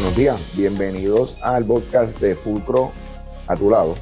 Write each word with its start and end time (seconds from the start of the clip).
Buenos 0.00 0.16
días, 0.16 0.56
bienvenidos 0.56 1.36
al 1.42 1.66
podcast 1.66 2.18
de 2.20 2.34
Fulcro 2.34 2.90
a 3.46 3.54
tu 3.54 3.68
lado. 3.68 3.94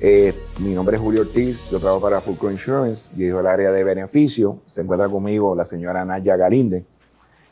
Eh, 0.00 0.32
mi 0.60 0.72
nombre 0.72 0.96
es 0.96 1.02
Julio 1.02 1.20
Ortiz, 1.20 1.70
yo 1.70 1.78
trabajo 1.78 2.00
para 2.00 2.22
Fulcro 2.22 2.50
Insurance, 2.50 3.10
dirijo 3.14 3.38
el 3.38 3.46
área 3.46 3.70
de 3.70 3.84
beneficio. 3.84 4.60
Se 4.66 4.80
encuentra 4.80 5.10
conmigo 5.10 5.54
la 5.54 5.66
señora 5.66 6.06
Naya 6.06 6.38
Galinde, 6.38 6.86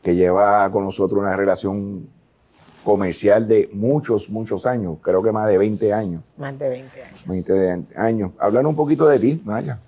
que 0.03 0.17
lleva 0.17 0.71
con 0.73 0.83
nosotros 0.83 1.21
una 1.21 1.37
relación 1.37 2.09
comercial 2.83 3.47
de 3.47 3.69
muchos, 3.75 4.31
muchos 4.31 4.65
años, 4.65 4.97
creo 5.03 5.23
que 5.23 5.31
más 5.31 5.47
de 5.47 5.59
20 5.59 5.93
años. 5.93 6.23
Más 6.39 6.59
de 6.59 6.71
20 6.71 7.03
años. 7.03 7.23
20 7.27 7.99
años. 7.99 8.31
Hablar 8.39 8.67
un 8.67 8.77
poquito 8.77 9.07
de 9.07 9.19
ti, 9.19 9.43
Naya. 9.45 9.79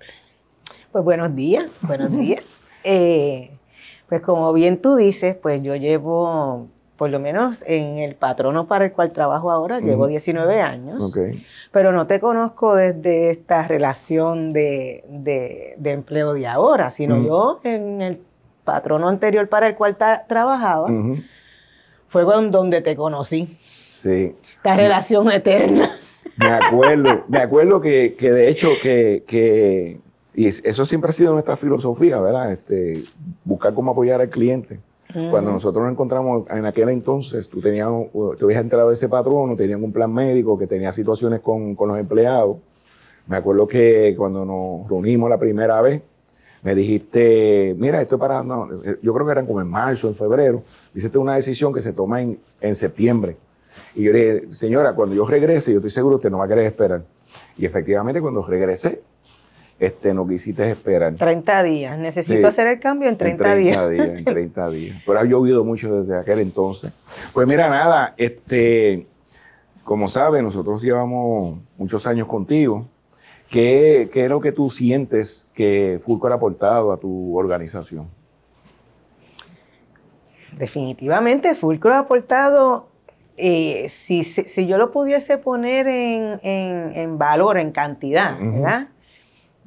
Pues 0.91 1.03
buenos 1.03 1.33
días, 1.33 1.65
buenos 1.81 2.15
días. 2.15 2.43
Eh, 2.83 3.51
pues 4.09 4.21
como 4.21 4.51
bien 4.53 4.81
tú 4.81 4.95
dices, 4.95 5.35
pues 5.35 5.61
yo 5.61 5.75
llevo 5.75 6.67
por 7.01 7.09
lo 7.09 7.19
menos 7.19 7.63
en 7.65 7.97
el 7.97 8.13
patrono 8.13 8.67
para 8.67 8.85
el 8.85 8.91
cual 8.91 9.11
trabajo 9.11 9.49
ahora, 9.49 9.79
llevo 9.79 10.05
19 10.05 10.61
años, 10.61 11.11
pero 11.71 11.91
no 11.91 12.05
te 12.05 12.19
conozco 12.19 12.75
desde 12.75 13.31
esta 13.31 13.67
relación 13.67 14.53
de, 14.53 15.73
empleo 15.83 16.33
de 16.33 16.45
ahora, 16.45 16.91
sino 16.91 17.19
yo 17.25 17.59
en 17.63 18.03
el 18.03 18.21
patrono 18.63 19.09
anterior 19.09 19.49
para 19.49 19.65
el 19.65 19.73
cual 19.73 19.97
trabajaba, 20.27 20.91
fue 22.07 22.21
donde 22.21 22.81
te 22.81 22.95
conocí. 22.95 23.57
Sí. 23.87 24.35
Esta 24.57 24.75
relación 24.75 25.31
eterna. 25.31 25.89
Me 26.37 26.49
acuerdo, 26.49 27.23
me 27.27 27.39
acuerdo 27.39 27.81
que, 27.81 28.15
de 28.15 28.47
hecho 28.47 28.69
que, 28.79 29.99
y 30.35 30.45
eso 30.45 30.85
siempre 30.85 31.09
ha 31.09 31.13
sido 31.13 31.33
nuestra 31.33 31.57
filosofía, 31.57 32.19
¿verdad? 32.19 32.51
Este, 32.51 32.93
buscar 33.43 33.73
cómo 33.73 33.89
apoyar 33.89 34.21
al 34.21 34.29
cliente. 34.29 34.79
Cuando 35.29 35.51
nosotros 35.51 35.83
nos 35.83 35.91
encontramos 35.91 36.49
en 36.49 36.65
aquel 36.65 36.89
entonces, 36.89 37.49
tú 37.49 37.61
tenías, 37.61 37.89
te 38.37 38.43
habías 38.43 38.61
entrado 38.61 38.89
de 38.89 38.95
ese 38.95 39.09
patrón, 39.09 39.55
tenían 39.55 39.83
un 39.83 39.91
plan 39.91 40.13
médico 40.13 40.57
que 40.57 40.67
tenía 40.67 40.91
situaciones 40.91 41.41
con, 41.41 41.75
con 41.75 41.89
los 41.89 41.97
empleados. 41.97 42.57
Me 43.27 43.37
acuerdo 43.37 43.67
que 43.67 44.15
cuando 44.17 44.45
nos 44.45 44.89
reunimos 44.89 45.29
la 45.29 45.37
primera 45.37 45.81
vez, 45.81 46.01
me 46.63 46.75
dijiste, 46.75 47.75
mira, 47.77 48.01
esto 48.01 48.15
es 48.15 48.19
para, 48.19 48.43
no, 48.43 48.69
yo 49.01 49.13
creo 49.13 49.25
que 49.25 49.31
eran 49.31 49.45
como 49.47 49.61
en 49.61 49.67
marzo, 49.67 50.07
en 50.07 50.15
febrero, 50.15 50.63
dice, 50.93 51.07
es 51.07 51.15
una 51.15 51.35
decisión 51.35 51.73
que 51.73 51.81
se 51.81 51.93
toma 51.93 52.21
en, 52.21 52.39
en 52.59 52.75
septiembre. 52.75 53.37
Y 53.95 54.03
yo 54.03 54.11
le 54.13 54.33
dije, 54.33 54.53
señora, 54.53 54.93
cuando 54.93 55.15
yo 55.15 55.25
regrese, 55.25 55.71
yo 55.71 55.79
estoy 55.79 55.91
seguro 55.91 56.19
que 56.19 56.29
no 56.29 56.37
va 56.37 56.45
a 56.45 56.47
querer 56.47 56.65
esperar. 56.65 57.03
Y 57.57 57.65
efectivamente, 57.65 58.21
cuando 58.21 58.43
regresé, 58.43 59.01
este, 59.81 60.13
no 60.13 60.27
quisiste 60.27 60.69
esperar. 60.69 61.15
30 61.15 61.63
días. 61.63 61.97
Necesito 61.97 62.47
hacer 62.47 62.67
el 62.67 62.79
cambio 62.79 63.09
en 63.09 63.17
30, 63.17 63.55
en 63.55 63.63
30 63.63 63.87
días. 63.89 64.17
En 64.19 64.25
30 64.25 64.69
días. 64.69 65.01
Pero 65.03 65.19
ha 65.19 65.23
llovido 65.23 65.65
mucho 65.65 66.03
desde 66.03 66.19
aquel 66.19 66.39
entonces. 66.39 66.93
Pues 67.33 67.47
mira, 67.47 67.67
nada, 67.67 68.13
este, 68.15 69.07
como 69.83 70.07
sabes, 70.07 70.43
nosotros 70.43 70.83
llevamos 70.83 71.57
muchos 71.79 72.05
años 72.05 72.27
contigo. 72.27 72.85
¿Qué, 73.49 74.07
¿Qué, 74.13 74.25
es 74.25 74.29
lo 74.29 74.39
que 74.39 74.51
tú 74.51 74.69
sientes 74.69 75.49
que 75.55 75.99
Fulcro 76.05 76.31
ha 76.31 76.35
aportado 76.35 76.91
a 76.91 76.97
tu 76.97 77.35
organización? 77.35 78.07
Definitivamente, 80.55 81.55
Fulcro 81.55 81.95
ha 81.95 81.99
aportado, 81.99 82.89
eh, 83.35 83.87
si, 83.89 84.23
si, 84.23 84.67
yo 84.67 84.77
lo 84.77 84.91
pudiese 84.91 85.39
poner 85.39 85.87
en, 85.87 86.39
en, 86.43 86.95
en 86.95 87.17
valor, 87.17 87.57
en 87.57 87.71
cantidad, 87.71 88.37
¿verdad? 88.39 88.90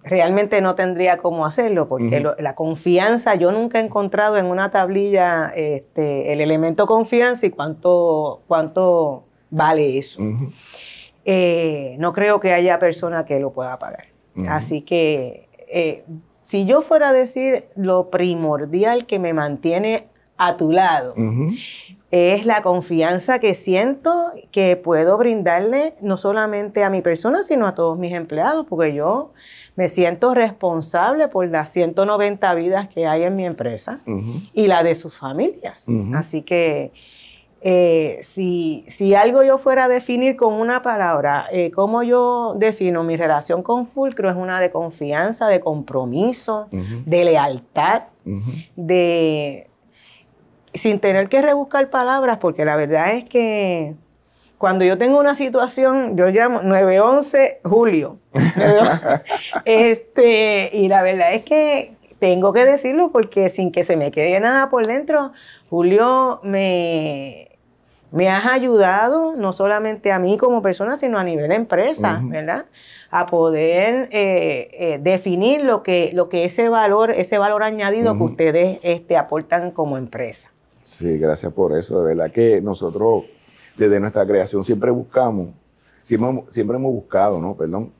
Realmente 0.04 0.60
no 0.60 0.74
tendría 0.74 1.16
cómo 1.16 1.46
hacerlo, 1.46 1.88
porque 1.88 2.24
la 2.38 2.54
confianza, 2.54 3.34
yo 3.34 3.50
nunca 3.50 3.80
he 3.80 3.84
encontrado 3.84 4.36
en 4.36 4.46
una 4.46 4.70
tablilla 4.70 5.50
este, 5.56 6.32
el 6.32 6.40
elemento 6.40 6.86
confianza 6.86 7.46
y 7.46 7.50
cuánto, 7.50 8.42
cuánto 8.46 9.24
vale 9.50 9.98
eso. 9.98 10.22
Eh, 11.24 11.96
no 11.98 12.12
creo 12.12 12.38
que 12.38 12.52
haya 12.52 12.78
persona 12.78 13.24
que 13.24 13.40
lo 13.40 13.52
pueda 13.52 13.78
pagar. 13.78 14.06
Así 14.46 14.82
que 14.82 15.48
eh, 15.68 16.04
si 16.42 16.66
yo 16.66 16.82
fuera 16.82 17.10
a 17.10 17.12
decir 17.12 17.64
lo 17.76 18.10
primordial 18.10 19.06
que 19.06 19.18
me 19.18 19.32
mantiene 19.32 20.08
a 20.36 20.56
tu 20.56 20.70
lado, 20.70 21.14
es 22.10 22.44
la 22.46 22.62
confianza 22.62 23.38
que 23.38 23.54
siento 23.54 24.32
que 24.50 24.76
puedo 24.76 25.16
brindarle 25.16 25.94
no 26.00 26.16
solamente 26.16 26.84
a 26.84 26.90
mi 26.90 27.00
persona, 27.00 27.42
sino 27.42 27.66
a 27.66 27.74
todos 27.74 27.98
mis 27.98 28.12
empleados, 28.12 28.66
porque 28.68 28.94
yo 28.94 29.32
me 29.76 29.88
siento 29.88 30.34
responsable 30.34 31.28
por 31.28 31.48
las 31.48 31.70
190 31.70 32.54
vidas 32.54 32.88
que 32.88 33.06
hay 33.06 33.24
en 33.24 33.36
mi 33.36 33.44
empresa 33.44 34.00
y 34.52 34.66
la 34.66 34.82
de 34.82 34.94
sus 34.94 35.18
familias. 35.18 35.86
Así 36.14 36.42
que 36.42 36.92
eh, 37.66 38.18
si, 38.20 38.84
si, 38.88 39.14
algo 39.14 39.42
yo 39.42 39.56
fuera 39.56 39.84
a 39.84 39.88
definir 39.88 40.36
con 40.36 40.52
una 40.52 40.82
palabra, 40.82 41.46
eh, 41.50 41.70
¿cómo 41.70 42.02
yo 42.02 42.54
defino 42.58 43.02
mi 43.04 43.16
relación 43.16 43.62
con 43.62 43.86
Fulcro? 43.86 44.28
Es 44.28 44.36
una 44.36 44.60
de 44.60 44.70
confianza, 44.70 45.48
de 45.48 45.60
compromiso, 45.60 46.68
de 46.70 47.24
lealtad, 47.24 48.02
de 48.76 49.70
sin 50.74 50.98
tener 50.98 51.28
que 51.28 51.40
rebuscar 51.40 51.88
palabras, 51.88 52.36
porque 52.36 52.64
la 52.64 52.76
verdad 52.76 53.14
es 53.14 53.24
que 53.24 53.94
cuando 54.58 54.84
yo 54.84 54.98
tengo 54.98 55.18
una 55.18 55.34
situación, 55.34 56.16
yo 56.16 56.28
llamo 56.28 56.62
911 56.62 57.60
Julio. 57.64 58.18
este, 59.64 60.70
y 60.72 60.88
la 60.88 61.02
verdad 61.02 61.34
es 61.34 61.44
que 61.44 61.96
tengo 62.18 62.52
que 62.52 62.64
decirlo 62.64 63.10
porque 63.12 63.48
sin 63.48 63.72
que 63.72 63.82
se 63.82 63.96
me 63.96 64.10
quede 64.10 64.40
nada 64.40 64.70
por 64.70 64.86
dentro, 64.86 65.32
Julio 65.68 66.40
me, 66.42 67.50
me 68.14 68.30
has 68.30 68.46
ayudado, 68.46 69.34
no 69.34 69.52
solamente 69.52 70.12
a 70.12 70.18
mí 70.18 70.38
como 70.38 70.62
persona, 70.62 70.96
sino 70.96 71.18
a 71.18 71.24
nivel 71.24 71.48
de 71.48 71.56
empresa, 71.56 72.20
¿verdad? 72.22 72.66
A 73.10 73.26
poder 73.26 74.08
eh, 74.12 74.70
eh, 74.72 74.98
definir 75.02 75.64
lo 75.64 75.82
que, 75.82 76.10
lo 76.14 76.28
que 76.28 76.44
ese 76.44 76.68
valor, 76.68 77.10
ese 77.10 77.38
valor 77.38 77.64
añadido 77.64 78.16
que 78.16 78.22
ustedes 78.22 78.78
este, 78.82 79.16
aportan 79.16 79.72
como 79.72 79.98
empresa. 79.98 80.50
Sí, 80.82 81.18
gracias 81.18 81.52
por 81.52 81.76
eso. 81.76 82.02
De 82.04 82.14
verdad 82.14 82.32
que 82.32 82.60
nosotros 82.60 83.24
desde 83.76 84.00
nuestra 84.00 84.26
creación 84.26 84.62
siempre 84.62 84.90
buscamos, 84.90 85.48
siempre, 86.02 86.44
siempre 86.48 86.76
hemos 86.76 86.92
buscado, 86.92 87.40
¿no? 87.40 87.54
Perdón, 87.54 87.90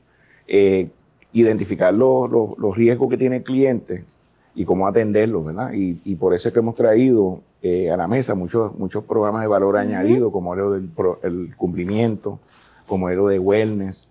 eh, 0.47 0.89
identificar 1.33 1.93
los, 1.93 2.29
riesgos 2.75 3.09
que 3.09 3.17
tiene 3.17 3.37
el 3.37 3.43
cliente 3.43 4.05
y 4.53 4.63
cómo 4.63 4.87
atenderlos, 4.87 5.45
¿verdad? 5.45 5.71
Y, 5.73 6.15
por 6.15 6.33
eso 6.33 6.47
es 6.47 6.53
que 6.53 6.59
hemos 6.59 6.75
traído 6.75 7.41
eh, 7.61 7.91
a 7.91 7.97
la 7.97 8.07
mesa 8.07 8.35
muchos, 8.35 8.73
muchos 8.77 9.03
programas 9.03 9.41
de 9.41 9.47
valor 9.47 9.77
añadido, 9.77 10.31
como 10.31 10.53
el 10.53 10.89
del 11.21 11.55
cumplimiento, 11.57 12.39
como 12.87 13.09
el 13.09 13.17
de 13.17 13.39
wellness. 13.39 14.09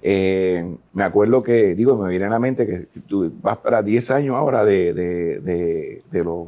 Eh, 0.00 0.76
me 0.94 1.02
acuerdo 1.02 1.42
que, 1.42 1.74
digo, 1.74 1.96
me 1.96 2.08
viene 2.08 2.24
a 2.26 2.30
la 2.30 2.38
mente 2.38 2.66
que 2.66 3.00
tú 3.02 3.30
vas 3.42 3.58
para 3.58 3.82
10 3.82 4.10
años 4.12 4.36
ahora 4.36 4.64
de, 4.64 4.94
de, 4.94 6.02
de 6.10 6.24
los 6.24 6.46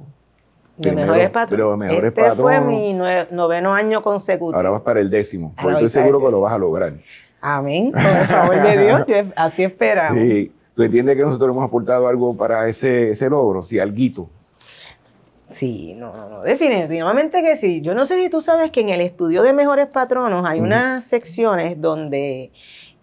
de 0.78 0.92
mejores 0.92 1.30
patronos. 1.30 1.90
este 1.90 2.32
fue 2.34 2.60
mi 2.60 2.94
noveno 2.94 3.74
año 3.74 4.00
consecutivo. 4.02 4.56
Ahora 4.56 4.70
vas 4.70 4.82
para 4.82 5.00
el 5.00 5.10
décimo. 5.10 5.52
Porque 5.60 5.84
estoy 5.84 6.02
seguro 6.02 6.24
que 6.24 6.30
lo 6.30 6.40
vas 6.40 6.52
a 6.52 6.58
lograr. 6.58 6.94
Amén. 7.40 7.92
Con 7.92 8.02
el 8.02 8.26
favor 8.26 8.62
de 8.62 8.84
Dios, 8.84 9.04
así 9.36 9.64
esperamos. 9.64 10.22
Sí. 10.22 10.52
¿Tú 10.74 10.82
entiendes 10.84 11.16
que 11.16 11.22
nosotros 11.22 11.50
hemos 11.50 11.64
aportado 11.64 12.06
algo 12.06 12.36
para 12.36 12.68
ese, 12.68 13.10
ese 13.10 13.28
logro? 13.28 13.62
Sí, 13.62 13.78
alguito. 13.80 14.28
Sí, 15.50 15.94
no, 15.96 16.28
no, 16.28 16.42
definitivamente 16.42 17.42
que 17.42 17.56
sí. 17.56 17.80
Yo 17.80 17.94
no 17.94 18.04
sé 18.04 18.22
si 18.22 18.28
tú 18.28 18.40
sabes 18.40 18.70
que 18.70 18.80
en 18.80 18.90
el 18.90 19.00
estudio 19.00 19.42
de 19.42 19.52
mejores 19.52 19.86
patronos 19.86 20.46
hay 20.46 20.60
unas 20.60 21.04
secciones 21.04 21.80
donde 21.80 22.52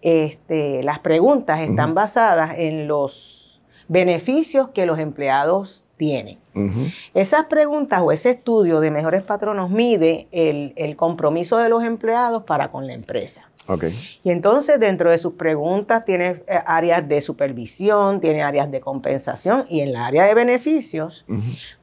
este, 0.00 0.82
las 0.84 1.00
preguntas 1.00 1.60
están 1.60 1.94
basadas 1.94 2.54
en 2.56 2.86
los 2.86 3.60
beneficios 3.88 4.68
que 4.68 4.86
los 4.86 4.98
empleados 4.98 5.85
tienen. 5.96 6.38
Esas 7.14 7.44
preguntas 7.46 8.00
o 8.02 8.12
ese 8.12 8.30
estudio 8.30 8.80
de 8.80 8.90
mejores 8.90 9.22
patronos 9.22 9.70
mide 9.70 10.28
el, 10.30 10.96
compromiso 10.96 11.58
de 11.58 11.68
los 11.68 11.84
empleados 11.84 12.44
para 12.44 12.70
con 12.70 12.86
la 12.86 12.94
empresa. 12.94 13.50
Y 14.22 14.30
entonces 14.30 14.78
dentro 14.78 15.10
de 15.10 15.18
sus 15.18 15.34
preguntas 15.34 16.04
tiene 16.04 16.42
eh, 16.46 16.60
áreas 16.66 17.08
de 17.08 17.20
supervisión, 17.20 18.20
tiene 18.20 18.44
áreas 18.44 18.70
de 18.70 18.80
compensación 18.80 19.66
y 19.68 19.80
en 19.80 19.92
la 19.92 20.06
área 20.06 20.24
de 20.24 20.34
beneficios, 20.34 21.24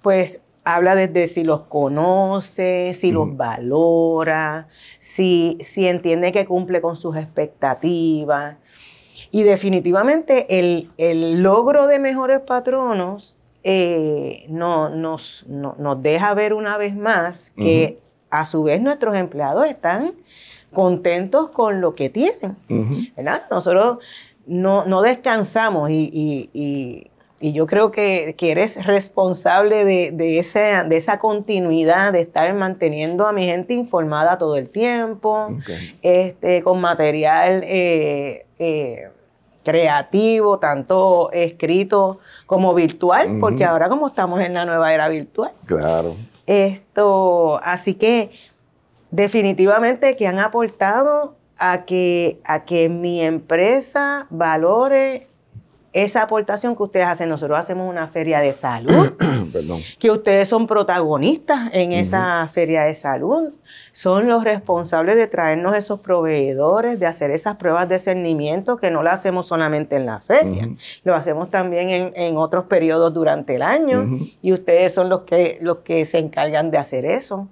pues 0.01 0.39
habla 0.63 0.95
desde 0.95 1.27
si 1.27 1.44
los 1.44 1.63
conoce, 1.63 2.94
si 2.94 3.12
los 3.12 3.36
valora, 3.36 4.68
si, 5.00 5.57
si 5.59 5.88
entiende 5.88 6.31
que 6.31 6.45
cumple 6.45 6.80
con 6.80 6.95
sus 6.95 7.18
expectativas. 7.18 8.56
Y 9.31 9.44
definitivamente 9.44 10.59
el, 10.59 10.89
el 10.98 11.44
logro 11.44 11.88
de 11.88 12.00
mejores 12.00 12.39
patronos 12.39 13.36
eh, 13.63 14.45
no, 14.50 14.89
nos, 14.89 15.45
nos 15.48 16.01
deja 16.01 16.33
ver 16.33 16.54
una 16.54 16.77
vez 16.77 16.95
más 16.95 17.51
que 17.51 18.00
a 18.30 18.45
su 18.45 18.63
vez 18.63 18.81
nuestros 18.81 19.15
empleados 19.15 19.68
están 19.68 20.13
contentos 20.74 21.50
con 21.50 21.81
lo 21.81 21.95
que 21.95 22.10
tienen. 22.10 22.57
¿verdad? 23.15 23.44
Nosotros 23.50 24.04
no, 24.45 25.01
descansamos 25.01 25.89
y, 25.92 27.10
y 27.44 27.51
yo 27.51 27.68
creo 27.68 27.92
que, 27.92 28.38
eres 28.39 28.86
responsable 28.86 29.83
de, 29.83 30.12
de, 30.12 30.39
esa, 30.39 30.86
de 30.86 30.95
esa 30.95 31.19
continuidad, 31.19 32.13
de 32.13 32.21
estar 32.21 32.54
manteniendo 32.54 33.27
a 33.27 33.33
mi 33.33 33.45
gente 33.45 33.74
informada 33.74 34.38
todo 34.38 34.56
el 34.56 34.69
tiempo, 34.69 35.50
este, 36.01 36.63
con 36.63 36.80
material 36.80 37.62
eh, 37.66 38.45
eh, 38.59 39.09
creativo, 39.63 40.60
tanto 40.60 41.31
escrito 41.31 42.19
como 42.45 42.74
virtual, 42.74 43.38
porque 43.39 43.65
ahora 43.65 43.89
como 43.89 44.07
estamos 44.07 44.42
en 44.42 44.54
la 44.54 44.65
nueva 44.65 44.94
era 44.94 45.07
virtual. 45.07 45.51
Claro. 45.65 46.15
Esto, 46.45 47.60
así 47.63 47.95
que 47.95 48.31
definitivamente 49.12 50.15
que 50.15 50.27
han 50.27 50.39
aportado 50.39 51.36
a 51.57 51.86
que, 51.86 52.39
a 52.44 52.65
que 52.65 52.89
mi 52.89 53.21
empresa 53.21 54.27
valore 54.30 55.27
esa 55.94 56.24
aportación 56.24 56.75
que 56.75 56.84
ustedes 56.84 57.07
hacen. 57.07 57.30
Nosotros 57.30 57.57
hacemos 57.57 57.90
una 57.90 58.07
feria 58.07 58.40
de 58.40 58.51
salud, 58.51 59.13
que 60.00 60.12
ustedes 60.12 60.48
son 60.48 60.68
protagonistas 60.68 61.69
en 61.72 61.92
esa 61.92 62.48
feria 62.51 62.84
de 62.84 62.95
salud, 62.95 63.54
son 63.92 64.28
los 64.28 64.44
responsables 64.44 65.16
de 65.16 65.28
traernos 65.28 65.75
esos 65.75 66.00
proveedores, 66.00 67.00
de 67.00 67.06
hacer 67.06 67.31
esas 67.31 67.56
pruebas 67.57 67.88
de 67.88 68.00
cernimiento 68.00 68.78
que 68.78 68.90
no 68.90 69.04
las 69.04 69.19
hacemos 69.19 69.48
solamente 69.48 69.95
en 69.95 70.07
la 70.07 70.19
feria, 70.19 70.68
lo 71.04 71.13
hacemos 71.13 71.50
también 71.50 72.12
en, 72.16 72.34
otros 72.38 72.66
periodos 72.66 73.13
durante 73.13 73.56
el 73.56 73.62
año 73.62 74.19
y 74.42 74.54
ustedes 74.54 74.94
son 74.94 75.07
los 75.07 75.22
que, 75.22 75.60
los 75.62 75.78
que 75.78 76.04
se 76.06 76.18
encargan 76.18 76.72
de 76.72 76.80
hacer 76.80 77.06
eso. 77.06 77.48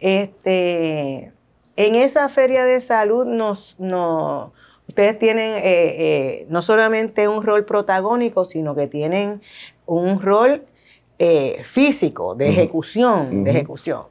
Este, 0.00 1.32
en 1.76 1.94
esa 1.94 2.28
feria 2.28 2.64
de 2.64 2.80
salud 2.80 3.24
nos, 3.24 3.74
nos 3.78 4.52
ustedes 4.88 5.18
tienen 5.18 5.54
eh, 5.54 5.60
eh, 5.64 6.46
no 6.48 6.62
solamente 6.62 7.28
un 7.28 7.42
rol 7.42 7.64
protagónico, 7.64 8.44
sino 8.44 8.74
que 8.74 8.86
tienen 8.86 9.40
un 9.86 10.20
rol 10.20 10.64
eh, 11.18 11.60
físico, 11.64 12.34
de 12.34 12.48
ejecución, 12.48 13.44
de 13.44 13.50
ejecución. 13.50 14.04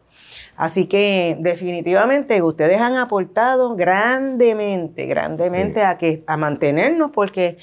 Así 0.55 0.85
que 0.85 1.37
definitivamente 1.39 2.41
ustedes 2.41 2.79
han 2.79 2.95
aportado 2.95 3.75
grandemente, 3.75 5.05
grandemente 5.05 5.83
a, 5.83 5.97
que, 5.97 6.23
a 6.25 6.37
mantenernos, 6.37 7.11
porque 7.11 7.57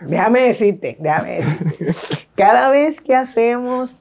déjame 0.00 0.42
decirte, 0.42 0.96
déjame 1.00 1.36
decirte, 1.36 2.26
cada 2.36 2.68
vez 2.70 3.00
que 3.00 3.16
hacemos, 3.16 3.98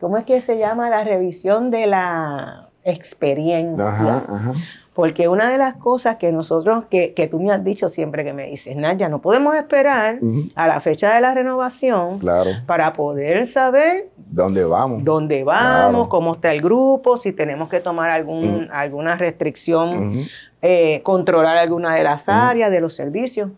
¿cómo 0.00 0.16
es 0.18 0.24
que 0.24 0.40
se 0.40 0.58
llama? 0.58 0.90
La 0.90 1.04
revisión 1.04 1.70
de 1.70 1.86
la 1.86 2.70
experiencia. 2.84 4.24
Porque 4.94 5.26
una 5.26 5.50
de 5.50 5.56
las 5.56 5.74
cosas 5.76 6.16
que 6.16 6.32
nosotros, 6.32 6.84
que, 6.90 7.28
tú 7.30 7.40
me 7.40 7.50
has 7.50 7.64
dicho 7.64 7.88
siempre 7.88 8.24
que 8.24 8.34
me 8.34 8.48
dices, 8.48 8.76
Naya, 8.76 9.08
no 9.08 9.22
podemos 9.22 9.54
esperar 9.56 10.18
a 10.54 10.68
la 10.68 10.80
fecha 10.80 11.14
de 11.14 11.22
la 11.22 11.32
renovación 11.32 12.20
para 12.66 12.92
poder 12.92 13.46
saber 13.46 14.10
dónde 14.16 14.64
vamos, 14.64 15.02
dónde 15.02 15.44
vamos, 15.44 16.08
cómo 16.08 16.34
está 16.34 16.52
el 16.52 16.60
grupo, 16.60 17.16
si 17.16 17.32
tenemos 17.32 17.70
que 17.70 17.80
tomar 17.80 18.10
algún, 18.10 18.68
alguna 18.70 19.16
restricción, 19.16 20.26
eh, 20.60 21.00
controlar 21.02 21.56
alguna 21.56 21.94
de 21.94 22.02
las 22.02 22.28
áreas, 22.28 22.70
de 22.70 22.80
los 22.80 22.92
servicios. 22.94 23.50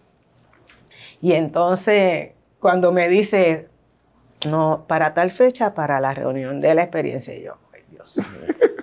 Y 1.20 1.32
entonces, 1.32 2.30
cuando 2.60 2.92
me 2.92 3.08
dice, 3.08 3.66
no, 4.48 4.84
para 4.86 5.14
tal 5.14 5.30
fecha, 5.30 5.74
para 5.74 5.98
la 5.98 6.14
reunión 6.14 6.60
de 6.60 6.74
la 6.76 6.82
experiencia, 6.82 7.36
yo, 7.36 7.54
ay 7.72 7.82
Dios 7.90 8.18
mío. 8.18 8.54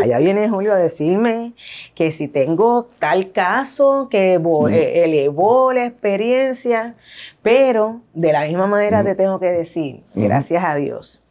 Allá 0.00 0.18
viene 0.18 0.48
Julio 0.48 0.72
a 0.72 0.76
decirme 0.76 1.54
que 1.94 2.12
si 2.12 2.28
tengo 2.28 2.86
tal 2.98 3.32
caso 3.32 4.08
que 4.10 4.34
eh, 4.34 5.04
elevó 5.04 5.72
la 5.72 5.86
experiencia, 5.86 6.94
pero 7.42 8.00
de 8.12 8.32
la 8.32 8.44
misma 8.44 8.66
manera 8.66 9.02
te 9.02 9.14
tengo 9.14 9.40
que 9.40 9.50
decir, 9.50 10.02
gracias 10.14 10.64
a 10.64 10.74
Dios, 10.74 11.22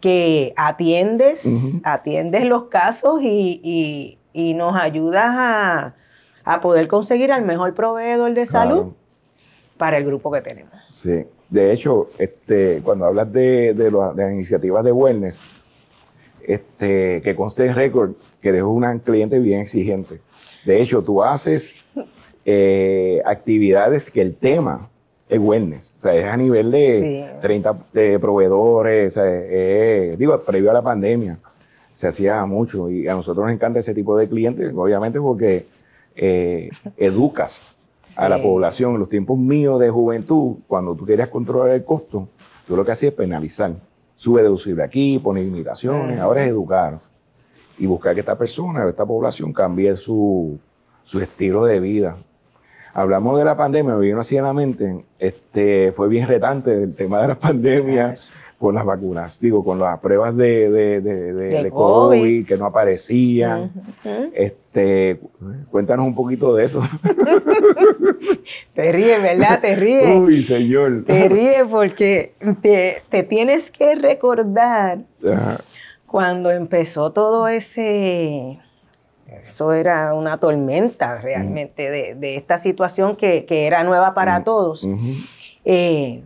que 0.00 0.52
atiendes, 0.56 1.48
atiendes 1.82 2.44
los 2.44 2.64
casos 2.64 3.20
y, 3.22 4.18
nos 4.34 4.76
ayudas 4.76 5.26
a, 5.34 5.94
poder 6.60 6.88
conseguir 6.88 7.32
al 7.32 7.44
mejor 7.44 7.74
proveedor 7.74 8.34
de 8.34 8.44
salud 8.44 8.92
para 9.76 9.96
el 9.96 10.04
grupo 10.04 10.30
que 10.30 10.40
tenemos. 10.40 10.74
Sí, 10.88 11.24
de 11.48 11.72
hecho, 11.72 12.10
este, 12.18 12.80
cuando 12.82 13.06
hablas 13.06 13.32
de, 13.32 13.72
de 13.72 13.90
las 13.90 14.32
iniciativas 14.32 14.84
de 14.84 14.92
wellness, 14.92 15.40
este, 16.46 17.20
que 17.22 17.34
conste 17.34 17.66
en 17.66 17.74
récord 17.74 18.12
que 18.40 18.50
eres 18.50 18.62
una 18.62 18.98
cliente 18.98 19.38
bien 19.38 19.60
exigente. 19.60 20.20
De 20.64 20.80
hecho, 20.80 21.02
tú 21.02 21.22
haces 21.22 21.74
eh, 22.44 23.22
actividades 23.24 24.10
que 24.10 24.20
el 24.20 24.34
tema 24.34 24.88
es 25.28 25.38
wellness. 25.38 25.94
O 25.98 26.00
sea, 26.00 26.14
es 26.14 26.24
a 26.24 26.36
nivel 26.36 26.70
de 26.70 27.38
30 27.40 27.74
proveedores. 28.20 29.18
digo, 30.18 30.40
previo 30.40 30.70
a 30.70 30.74
la 30.74 30.82
pandemia 30.82 31.38
se 31.92 32.08
hacía 32.08 32.44
mucho 32.46 32.90
y 32.90 33.08
a 33.08 33.14
nosotros 33.14 33.44
nos 33.44 33.54
encanta 33.54 33.78
ese 33.78 33.94
tipo 33.94 34.16
de 34.16 34.28
clientes, 34.28 34.72
obviamente 34.74 35.20
porque 35.20 35.66
eh, 36.16 36.70
educas 36.96 37.76
a 38.16 38.28
la 38.28 38.40
población. 38.40 38.94
En 38.94 39.00
los 39.00 39.08
tiempos 39.08 39.38
míos 39.38 39.78
de 39.80 39.90
juventud, 39.90 40.56
cuando 40.66 40.94
tú 40.94 41.04
querías 41.04 41.28
controlar 41.28 41.70
el 41.70 41.84
costo, 41.84 42.28
tú 42.66 42.76
lo 42.76 42.84
que 42.84 42.92
hacías 42.92 43.12
es 43.12 43.16
penalizar 43.16 43.72
sube 44.20 44.42
deducible 44.42 44.82
aquí, 44.82 45.18
pone 45.18 45.40
imitaciones, 45.40 46.20
ahora 46.20 46.42
es 46.42 46.50
educar 46.50 46.98
y 47.78 47.86
buscar 47.86 48.12
que 48.12 48.20
esta 48.20 48.36
persona, 48.36 48.86
esta 48.86 49.06
población 49.06 49.50
cambie 49.50 49.96
su, 49.96 50.58
estilo 51.18 51.64
de 51.64 51.80
vida. 51.80 52.18
Hablamos 52.92 53.38
de 53.38 53.46
la 53.46 53.56
pandemia, 53.56 53.94
me 53.94 54.00
vino 54.02 54.20
así 54.20 54.36
en 54.36 54.44
la 54.44 54.52
mente, 54.52 55.06
este, 55.18 55.92
fue 55.92 56.08
bien 56.08 56.28
retante 56.28 56.82
el 56.82 56.94
tema 56.94 57.22
de 57.22 57.28
la 57.28 57.34
pandemia 57.34 58.14
con 58.58 58.74
las 58.74 58.84
vacunas, 58.84 59.40
digo, 59.40 59.64
con 59.64 59.78
las 59.78 59.98
pruebas 60.00 60.36
de, 60.36 60.68
de, 61.00 61.70
COVID. 61.70 62.46
que 62.46 62.58
no 62.58 62.66
aparecían. 62.66 63.72
este, 64.34 64.59
cuéntanos 65.70 66.06
un 66.06 66.14
poquito 66.14 66.54
de 66.54 66.64
eso. 66.64 66.80
te 68.74 68.92
ríes, 68.92 69.22
¿verdad? 69.22 69.60
Te 69.60 69.76
ríes. 69.76 70.16
Uy, 70.16 70.42
señor. 70.42 71.04
Te 71.04 71.28
ríes 71.28 71.64
porque 71.70 72.34
te, 72.62 73.22
tienes 73.24 73.70
que 73.70 73.94
recordar 73.94 75.00
cuando 76.06 76.50
empezó 76.50 77.12
todo 77.12 77.48
ese... 77.48 78.58
Eso 79.26 79.72
era 79.72 80.12
una 80.14 80.38
tormenta 80.38 81.20
realmente 81.20 81.88
de, 81.88 82.36
esta 82.36 82.58
situación 82.58 83.16
que, 83.16 83.46
era 83.48 83.84
nueva 83.84 84.12
para 84.12 84.42
todos. 84.42 84.86
Eh, 85.64 86.22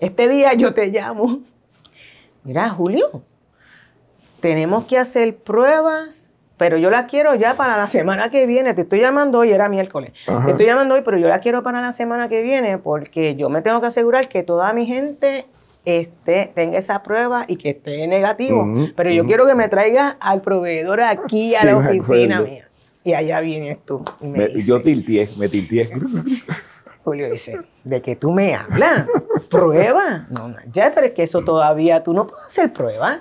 este 0.00 0.28
día 0.28 0.54
yo 0.54 0.74
te 0.74 0.88
llamo 0.88 1.40
mira, 2.48 2.70
Julio, 2.70 3.22
tenemos 4.40 4.86
que 4.86 4.96
hacer 4.96 5.36
pruebas, 5.36 6.27
pero 6.58 6.76
yo 6.76 6.90
la 6.90 7.06
quiero 7.06 7.34
ya 7.36 7.54
para 7.54 7.76
la 7.76 7.88
semana 7.88 8.30
que 8.30 8.46
viene. 8.46 8.74
Te 8.74 8.82
estoy 8.82 9.00
llamando 9.00 9.38
hoy, 9.38 9.52
era 9.52 9.68
miércoles. 9.68 10.12
Te 10.44 10.50
estoy 10.50 10.66
llamando 10.66 10.94
hoy, 10.94 11.02
pero 11.04 11.16
yo 11.16 11.28
la 11.28 11.40
quiero 11.40 11.62
para 11.62 11.80
la 11.80 11.92
semana 11.92 12.28
que 12.28 12.42
viene 12.42 12.78
porque 12.78 13.36
yo 13.36 13.48
me 13.48 13.62
tengo 13.62 13.80
que 13.80 13.86
asegurar 13.86 14.28
que 14.28 14.42
toda 14.42 14.72
mi 14.72 14.84
gente 14.84 15.46
esté, 15.84 16.50
tenga 16.54 16.76
esa 16.76 17.02
prueba 17.02 17.44
y 17.48 17.56
que 17.56 17.70
esté 17.70 18.06
negativo. 18.08 18.66
pero 18.96 19.10
yo 19.10 19.24
quiero 19.24 19.46
que 19.46 19.54
me 19.54 19.68
traigas 19.68 20.16
al 20.20 20.42
proveedor 20.42 21.00
aquí 21.00 21.54
a 21.54 21.64
la 21.64 21.76
oficina 21.78 22.40
mía. 22.40 22.68
Y 23.04 23.14
allá 23.14 23.40
vienes 23.40 23.78
tú. 23.86 24.04
yo 24.66 24.82
tilteé, 24.82 25.28
me 25.38 25.48
tilteé. 25.48 25.88
Julio 27.04 27.30
dice, 27.30 27.58
¿de 27.84 28.02
que 28.02 28.16
tú 28.16 28.32
me 28.32 28.54
hablas? 28.54 29.06
¿Prueba? 29.48 30.26
No, 30.30 30.54
ya, 30.72 30.92
pero 30.94 31.06
es 31.08 31.12
que 31.14 31.22
eso 31.22 31.42
todavía 31.42 32.02
tú 32.02 32.12
no 32.12 32.26
puedes 32.26 32.44
hacer 32.46 32.72
prueba. 32.72 33.20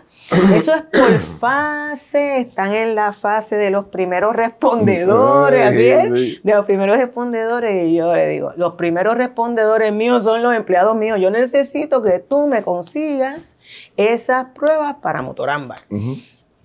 Eso 0.54 0.74
es 0.74 0.82
por 0.82 1.20
fase, 1.40 2.40
están 2.40 2.74
en 2.74 2.96
la 2.96 3.14
fase 3.14 3.56
de 3.56 3.70
los 3.70 3.86
primeros 3.86 4.36
respondedores, 4.36 5.68
así 5.68 5.88
es, 5.88 6.44
de 6.44 6.54
los 6.54 6.66
primeros 6.66 6.98
respondedores. 6.98 7.90
Y 7.90 7.96
yo 7.96 8.14
le 8.14 8.28
digo, 8.28 8.52
los 8.58 8.74
primeros 8.74 9.18
respondedores 9.18 9.94
míos 9.94 10.24
son 10.24 10.44
los 10.44 10.54
empleados 10.54 10.96
míos. 10.96 11.20
Yo 11.22 11.32
necesito 11.32 12.02
que 12.02 12.20
tú 12.20 12.48
me 12.48 12.62
consigas 12.62 13.58
esas 13.96 14.48
pruebas 14.54 14.96
para 15.02 15.22
motorámbar. 15.22 15.80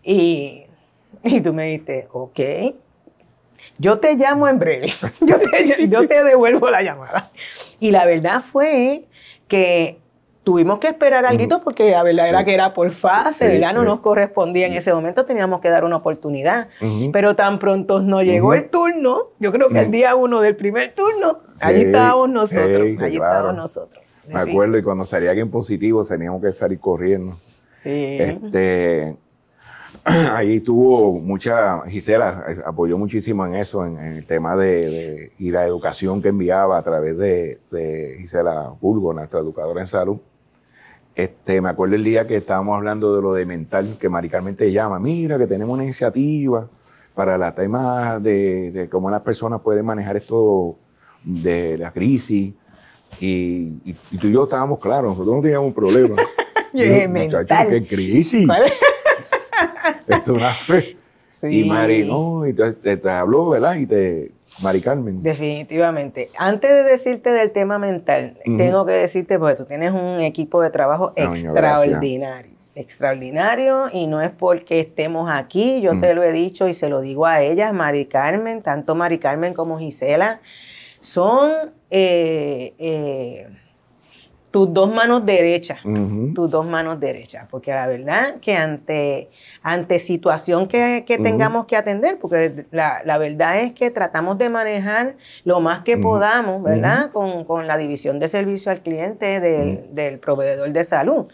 y, 0.02 0.64
y 1.23 1.40
tú 1.40 1.52
me 1.52 1.64
dijiste, 1.64 2.09
ok, 2.11 2.40
yo 3.78 3.99
te 3.99 4.14
llamo 4.14 4.49
en 4.49 4.59
breve, 4.59 4.92
yo 5.88 6.07
te, 6.07 6.25
devuelvo 6.25 6.71
la 6.71 6.83
llamada. 6.83 7.31
Y 7.81 7.90
la 7.90 8.07
verdad 8.07 8.40
fue 8.40 9.04
que 9.49 9.99
tuvimos 10.45 10.78
que 10.78 10.88
esperar 10.88 11.25
algo 11.25 11.62
porque 11.62 11.90
la 11.90 12.02
verdad 12.02 12.28
era 12.28 12.45
que 12.45 12.54
era 12.54 12.75
por 12.75 12.90
fase, 12.92 13.49
¿verdad? 13.49 13.75
No 13.75 13.85
nos 13.85 14.00
correspondía 14.00 14.66
en 14.66 14.73
ese 14.75 14.92
momento, 14.92 15.25
teníamos 15.25 15.61
que 15.61 15.69
dar 15.69 15.85
una 15.85 15.97
oportunidad. 15.97 16.69
Pero 17.12 17.37
tan 17.37 17.59
pronto 17.59 18.00
nos 18.00 18.23
llegó 18.23 18.54
el 18.54 18.69
turno, 18.69 19.28
yo 19.38 19.52
creo 19.52 19.69
que 19.69 19.81
el 19.81 19.90
día 19.90 20.14
uno 20.14 20.40
del 20.40 20.57
primer 20.57 20.95
turno, 20.95 21.40
allí 21.61 21.83
estábamos 21.83 22.28
nosotros, 22.31 23.00
allí 23.00 23.16
estábamos 23.16 23.57
nosotros. 23.57 24.02
Me 24.28 24.38
acuerdo, 24.38 24.78
y 24.78 24.83
cuando 24.83 25.04
salía 25.04 25.31
alguien 25.31 25.50
positivo 25.50 26.04
teníamos 26.04 26.40
que 26.40 26.52
salir 26.52 26.78
corriendo. 26.78 27.37
Sí. 27.83 28.19
Este, 28.21 29.16
ahí 30.04 30.61
tuvo 30.61 31.20
mucha, 31.20 31.82
Gisela 31.88 32.44
apoyó 32.64 32.99
muchísimo 32.99 33.46
en 33.46 33.56
eso, 33.56 33.84
en, 33.87 33.99
el 33.99 34.26
tema 34.26 34.56
de, 34.56 35.32
y 35.38 35.50
la 35.50 35.66
educación 35.66 36.22
que 36.22 36.28
enviaba 36.28 36.78
a 36.78 36.82
través 36.82 37.16
de, 37.16 37.61
de 37.70 38.16
Gisela 38.18 38.72
Burgo, 38.80 39.12
nuestra 39.12 39.40
educadora 39.40 39.80
en 39.80 39.87
salud. 39.87 40.18
Este, 41.14 41.61
me 41.61 41.68
acuerdo 41.68 41.94
el 41.94 42.04
día 42.04 42.26
que 42.26 42.37
estábamos 42.37 42.76
hablando 42.76 43.14
de 43.14 43.22
lo 43.22 43.34
de 43.34 43.44
mental, 43.44 43.96
que 44.00 44.08
Mari 44.08 44.30
Carmen 44.30 44.56
te 44.56 44.72
llama, 44.72 44.99
mira 44.99 45.37
que 45.38 45.46
tenemos 45.46 45.75
una 45.75 45.84
iniciativa 45.84 46.66
para 47.14 47.37
la 47.37 47.54
tema 47.54 48.18
de, 48.18 48.88
cómo 48.90 49.11
las 49.11 49.20
personas 49.20 49.61
pueden 49.61 49.84
manejar 49.84 50.16
esto 50.16 50.76
de 51.22 51.76
la 51.76 51.92
crisis. 51.92 52.54
Y, 53.20 53.92
tú 54.18 54.26
y 54.28 54.32
yo 54.32 54.44
estábamos 54.44 54.78
claros, 54.78 55.11
nosotros 55.11 55.37
no 55.37 55.42
teníamos 55.42 55.68
un 55.68 55.75
problema. 55.75 56.16
Muchachos, 56.72 57.66
¿qué 57.68 57.87
crisis? 57.87 58.49
es 60.23 60.28
una 60.28 60.54
fe. 60.54 60.97
Y 61.50 61.64
Mari, 61.64 62.04
no, 62.04 62.47
y 62.47 62.52
te, 62.52 63.11
habló, 63.11 63.49
¿verdad? 63.49 63.75
Y 63.75 63.87
te, 63.87 64.30
Mari 64.61 64.80
Carmen. 64.80 65.23
Definitivamente. 65.23 66.30
Antes 66.37 66.71
de 66.71 66.82
decirte 66.85 67.30
del 67.30 67.50
tema 67.50 67.78
mental, 67.78 68.38
tengo 68.44 68.85
que 68.87 68.92
decirte, 68.92 69.38
porque 69.38 69.56
tú 69.56 69.64
tienes 69.64 69.92
un 69.92 70.21
equipo 70.21 70.62
de 70.62 70.71
trabajo 70.71 71.12
extraordinario. 71.16 72.52
Extraordinario, 72.75 73.88
y 73.92 74.06
no 74.06 74.23
es 74.23 74.30
porque 74.30 74.80
estemos 74.80 75.30
aquí, 75.30 75.82
yo 75.82 76.00
te 76.00 76.14
lo 76.14 76.23
he 76.23 76.32
dicho 76.32 76.68
y 76.68 76.75
se 76.75 76.88
lo 76.88 77.02
digo 77.02 77.26
a 77.26 77.42
ellas, 77.42 77.75
Mari 77.75 78.06
Carmen, 78.06 78.62
tanto 78.62 78.94
Mari 78.94 79.18
Carmen 79.18 79.52
como 79.52 79.78
Gisela, 79.78 80.40
son 81.00 81.52
eh, 81.90 82.73
eh, 82.78 83.49
tus 84.52 84.73
dos 84.73 84.92
manos 84.92 85.25
derechas, 85.25 85.80
tus 86.35 86.50
dos 86.50 86.66
manos 86.66 87.00
derechas, 87.00 87.47
porque 87.50 87.71
la 87.71 87.87
verdad 87.87 88.37
que 88.40 88.54
ante, 88.54 89.30
ante 89.62 89.99
situación 89.99 90.68
que, 90.68 91.02
tengamos 91.06 91.64
que 91.64 91.75
atender, 91.75 92.18
porque 92.21 92.66
la, 92.71 93.18
verdad 93.18 93.61
es 93.61 93.73
que 93.73 93.90
tratamos 93.90 94.37
de 94.37 94.50
manejar 94.50 95.16
lo 95.44 95.61
más 95.61 95.82
que 95.82 95.97
podamos, 95.97 96.62
¿verdad? 96.62 97.11
Con, 97.11 97.66
la 97.66 97.78
división 97.78 98.18
de 98.18 98.28
servicio 98.28 98.71
al 98.71 98.82
cliente 98.82 99.40
del, 99.40 100.18
proveedor 100.18 100.71
de 100.71 100.85
salud. 100.85 101.26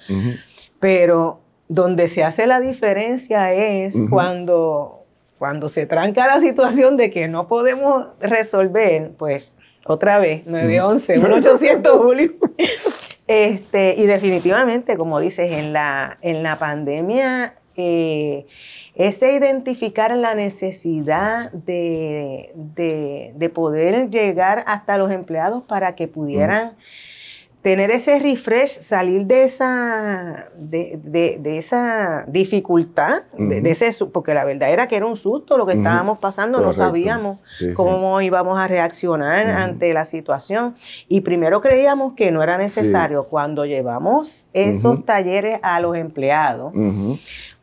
Pero 0.79 1.41
donde 1.67 2.07
se 2.07 2.23
hace 2.23 2.47
la 2.47 2.61
diferencia 2.61 3.53
es 3.53 3.97
cuando, 4.09 5.03
cuando 5.39 5.69
se 5.69 5.87
tranca 5.87 6.29
la 6.29 6.39
situación 6.39 6.97
de 6.97 7.11
que 7.11 7.27
no 7.27 7.49
podemos 7.49 8.07
resolver, 8.21 9.11
pues 9.19 9.55
otra 9.89 10.19
vez, 10.19 10.47
911, 10.47 11.17
1800 11.17 11.97
Julio. 12.03 12.33
Este, 13.29 13.95
y 13.97 14.07
definitivamente, 14.07 14.97
como 14.97 15.21
dices, 15.21 15.53
en 15.53 15.75
la, 15.75 16.17
en 16.23 16.43
la 16.43 16.59
pandemia, 16.59 17.55
eh, 17.77 18.47
ese 18.95 19.35
identificar 19.35 20.17
la 20.17 20.35
necesidad 20.35 21.53
de, 21.53 22.53
poder 23.55 24.11
llegar 24.11 24.65
hasta 24.67 24.99
los 24.99 25.13
empleados 25.13 25.63
para 25.63 25.95
que 25.95 26.09
pudieran 26.09 26.73
tener 27.63 27.91
ese 27.91 28.21
refresh, 28.21 28.81
salir 28.81 29.27
de 29.27 29.43
esa, 29.43 30.47
de, 30.57 31.41
esa 31.45 32.25
dificultad, 32.29 33.23
de, 33.37 33.69
ese, 33.71 33.93
porque 34.07 34.33
la 34.33 34.45
verdad 34.45 34.71
era 34.71 34.87
que 34.87 34.97
era 34.97 35.07
un 35.07 35.17
susto 35.17 35.59
lo 35.59 35.67
que 35.67 35.73
estábamos 35.73 36.19
pasando, 36.19 36.61
no 36.61 36.73
sabíamos 36.73 37.39
cómo 37.75 38.21
íbamos 38.21 38.59
a 38.59 38.69
reaccionar 38.69 39.49
ante 39.49 39.93
la 39.93 40.05
situación. 40.05 40.77
Y 41.09 41.23
primero 41.23 41.61
creíamos 41.61 42.15
que 42.15 42.31
no 42.31 42.43
era 42.43 42.59
necesario. 42.59 43.25
Cuando 43.25 43.65
llevamos 43.67 44.47
esos 44.53 45.05
talleres 45.05 45.59
a 45.63 45.81
los 45.81 45.97
empleados, 45.97 46.73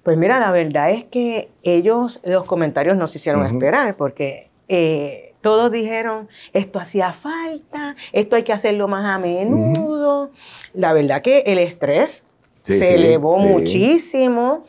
pues 0.04 0.18
mira, 0.18 0.40
la 0.40 0.52
verdad 0.52 0.92
es 0.92 1.06
que 1.06 1.50
ellos, 1.64 2.20
los 2.24 2.46
comentarios 2.46 2.98
nos 2.98 3.16
hicieron 3.16 3.46
esperar, 3.46 3.96
porque... 3.96 4.50
Eh, 4.68 5.25
todos 5.46 5.72
dijeron, 5.72 6.28
esto 6.54 6.80
hacía 6.80 7.14
falta, 7.14 7.96
esto 8.14 8.36
hay 8.36 8.42
que 8.42 8.52
hacerlo 8.52 8.88
más 8.88 9.06
a 9.06 9.20
menudo. 9.20 10.32
La 10.74 10.92
verdad 10.92 11.22
que 11.22 11.44
el 11.46 11.60
estrés 11.60 12.26
se 12.64 12.96
elevó 12.96 13.38
muchísimo 13.38 14.66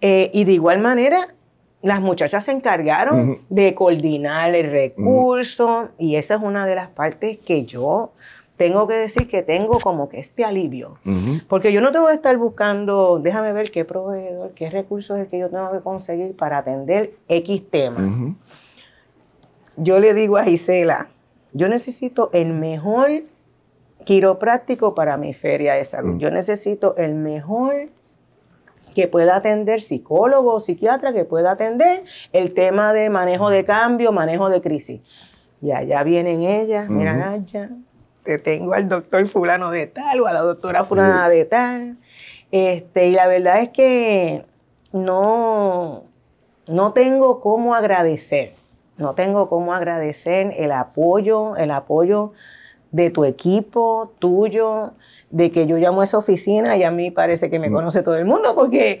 eh, 0.00 0.30
y 0.32 0.44
de 0.44 0.52
igual 0.52 0.78
manera 0.78 1.34
las 1.82 2.00
muchachas 2.00 2.44
se 2.44 2.52
encargaron 2.52 3.40
de 3.48 3.74
coordinar 3.74 4.54
el 4.54 4.70
recurso 4.70 5.88
y 5.98 6.14
esa 6.14 6.36
es 6.36 6.42
una 6.42 6.64
de 6.64 6.76
las 6.76 6.90
partes 6.90 7.38
que 7.38 7.64
yo 7.64 8.12
tengo 8.56 8.86
que 8.86 8.94
decir 8.94 9.26
que 9.26 9.42
tengo 9.42 9.80
como 9.80 10.08
que 10.08 10.20
este 10.20 10.44
alivio. 10.44 10.98
Porque 11.48 11.72
yo 11.72 11.80
no 11.80 11.90
tengo 11.90 12.06
que 12.06 12.14
estar 12.14 12.36
buscando, 12.36 13.18
déjame 13.20 13.52
ver 13.52 13.72
qué 13.72 13.84
proveedor, 13.84 14.52
qué 14.52 14.70
recursos 14.70 15.16
es 15.16 15.24
el 15.24 15.28
que 15.28 15.40
yo 15.40 15.48
tengo 15.48 15.72
que 15.72 15.80
conseguir 15.80 16.36
para 16.36 16.58
atender 16.58 17.14
X 17.26 17.68
tema 17.68 18.36
yo 19.76 20.00
le 20.00 20.14
digo 20.14 20.36
a 20.36 20.44
Gisela, 20.44 21.08
yo 21.52 21.68
necesito 21.68 22.30
el 22.32 22.52
mejor 22.52 23.24
quiropráctico 24.04 24.94
para 24.94 25.16
mi 25.16 25.34
feria 25.34 25.74
de 25.74 25.84
salud. 25.84 26.14
Mm. 26.14 26.18
Yo 26.18 26.30
necesito 26.30 26.96
el 26.96 27.14
mejor 27.14 27.88
que 28.94 29.08
pueda 29.08 29.36
atender 29.36 29.82
psicólogo 29.82 30.54
o 30.54 30.60
psiquiatra, 30.60 31.12
que 31.12 31.24
pueda 31.24 31.52
atender 31.52 32.04
el 32.32 32.54
tema 32.54 32.92
de 32.92 33.08
manejo 33.10 33.50
de 33.50 33.64
cambio, 33.64 34.12
manejo 34.12 34.48
de 34.48 34.60
crisis. 34.60 35.00
Y 35.62 35.72
allá 35.72 36.02
vienen 36.02 36.42
ellas, 36.42 36.88
mira, 36.88 37.32
allá, 37.32 37.70
te 38.22 38.38
tengo 38.38 38.72
al 38.72 38.88
doctor 38.88 39.26
fulano 39.26 39.70
de 39.70 39.86
tal 39.86 40.20
o 40.20 40.26
a 40.26 40.32
la 40.32 40.40
doctora 40.40 40.84
fulana 40.84 41.28
de 41.28 41.44
tal. 41.44 41.96
Este, 42.50 43.08
y 43.08 43.12
la 43.12 43.28
verdad 43.28 43.60
es 43.60 43.68
que 43.68 44.44
no, 44.92 46.04
no 46.66 46.92
tengo 46.92 47.40
cómo 47.40 47.74
agradecer 47.74 48.54
no 49.00 49.14
tengo 49.14 49.48
cómo 49.48 49.74
agradecer 49.74 50.54
el 50.56 50.72
apoyo, 50.72 51.56
el 51.56 51.70
apoyo 51.70 52.32
de 52.92 53.10
tu 53.10 53.24
equipo, 53.24 54.12
tuyo, 54.18 54.92
de 55.30 55.50
que 55.50 55.66
yo 55.66 55.76
llamo 55.78 56.00
a 56.00 56.04
esa 56.04 56.18
oficina 56.18 56.76
y 56.76 56.82
a 56.82 56.90
mí 56.90 57.10
parece 57.10 57.50
que 57.50 57.58
me 57.58 57.70
mm. 57.70 57.72
conoce 57.72 58.02
todo 58.02 58.16
el 58.16 58.24
mundo 58.24 58.54
porque 58.54 59.00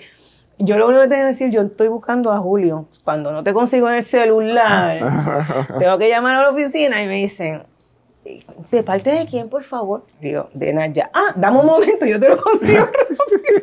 yo 0.58 0.76
lo 0.76 0.88
único 0.88 1.02
que 1.02 1.08
tengo 1.08 1.22
que 1.22 1.28
decir, 1.28 1.50
yo 1.50 1.62
estoy 1.62 1.88
buscando 1.88 2.32
a 2.32 2.38
Julio. 2.38 2.86
Cuando 3.02 3.32
no 3.32 3.42
te 3.42 3.52
consigo 3.52 3.88
en 3.88 3.96
el 3.96 4.02
celular, 4.02 5.66
tengo 5.78 5.98
que 5.98 6.08
llamar 6.08 6.36
a 6.36 6.42
la 6.42 6.50
oficina 6.50 7.02
y 7.02 7.06
me 7.06 7.16
dicen, 7.16 7.62
¿de 8.70 8.82
parte 8.82 9.10
de 9.10 9.26
quién, 9.26 9.48
por 9.48 9.64
favor? 9.64 10.04
Digo, 10.20 10.50
de 10.52 10.72
Naya. 10.72 11.10
Ah, 11.14 11.32
dame 11.34 11.60
un 11.60 11.66
momento, 11.66 12.04
yo 12.04 12.20
te 12.20 12.28
lo 12.28 12.42
consigo. 12.42 12.86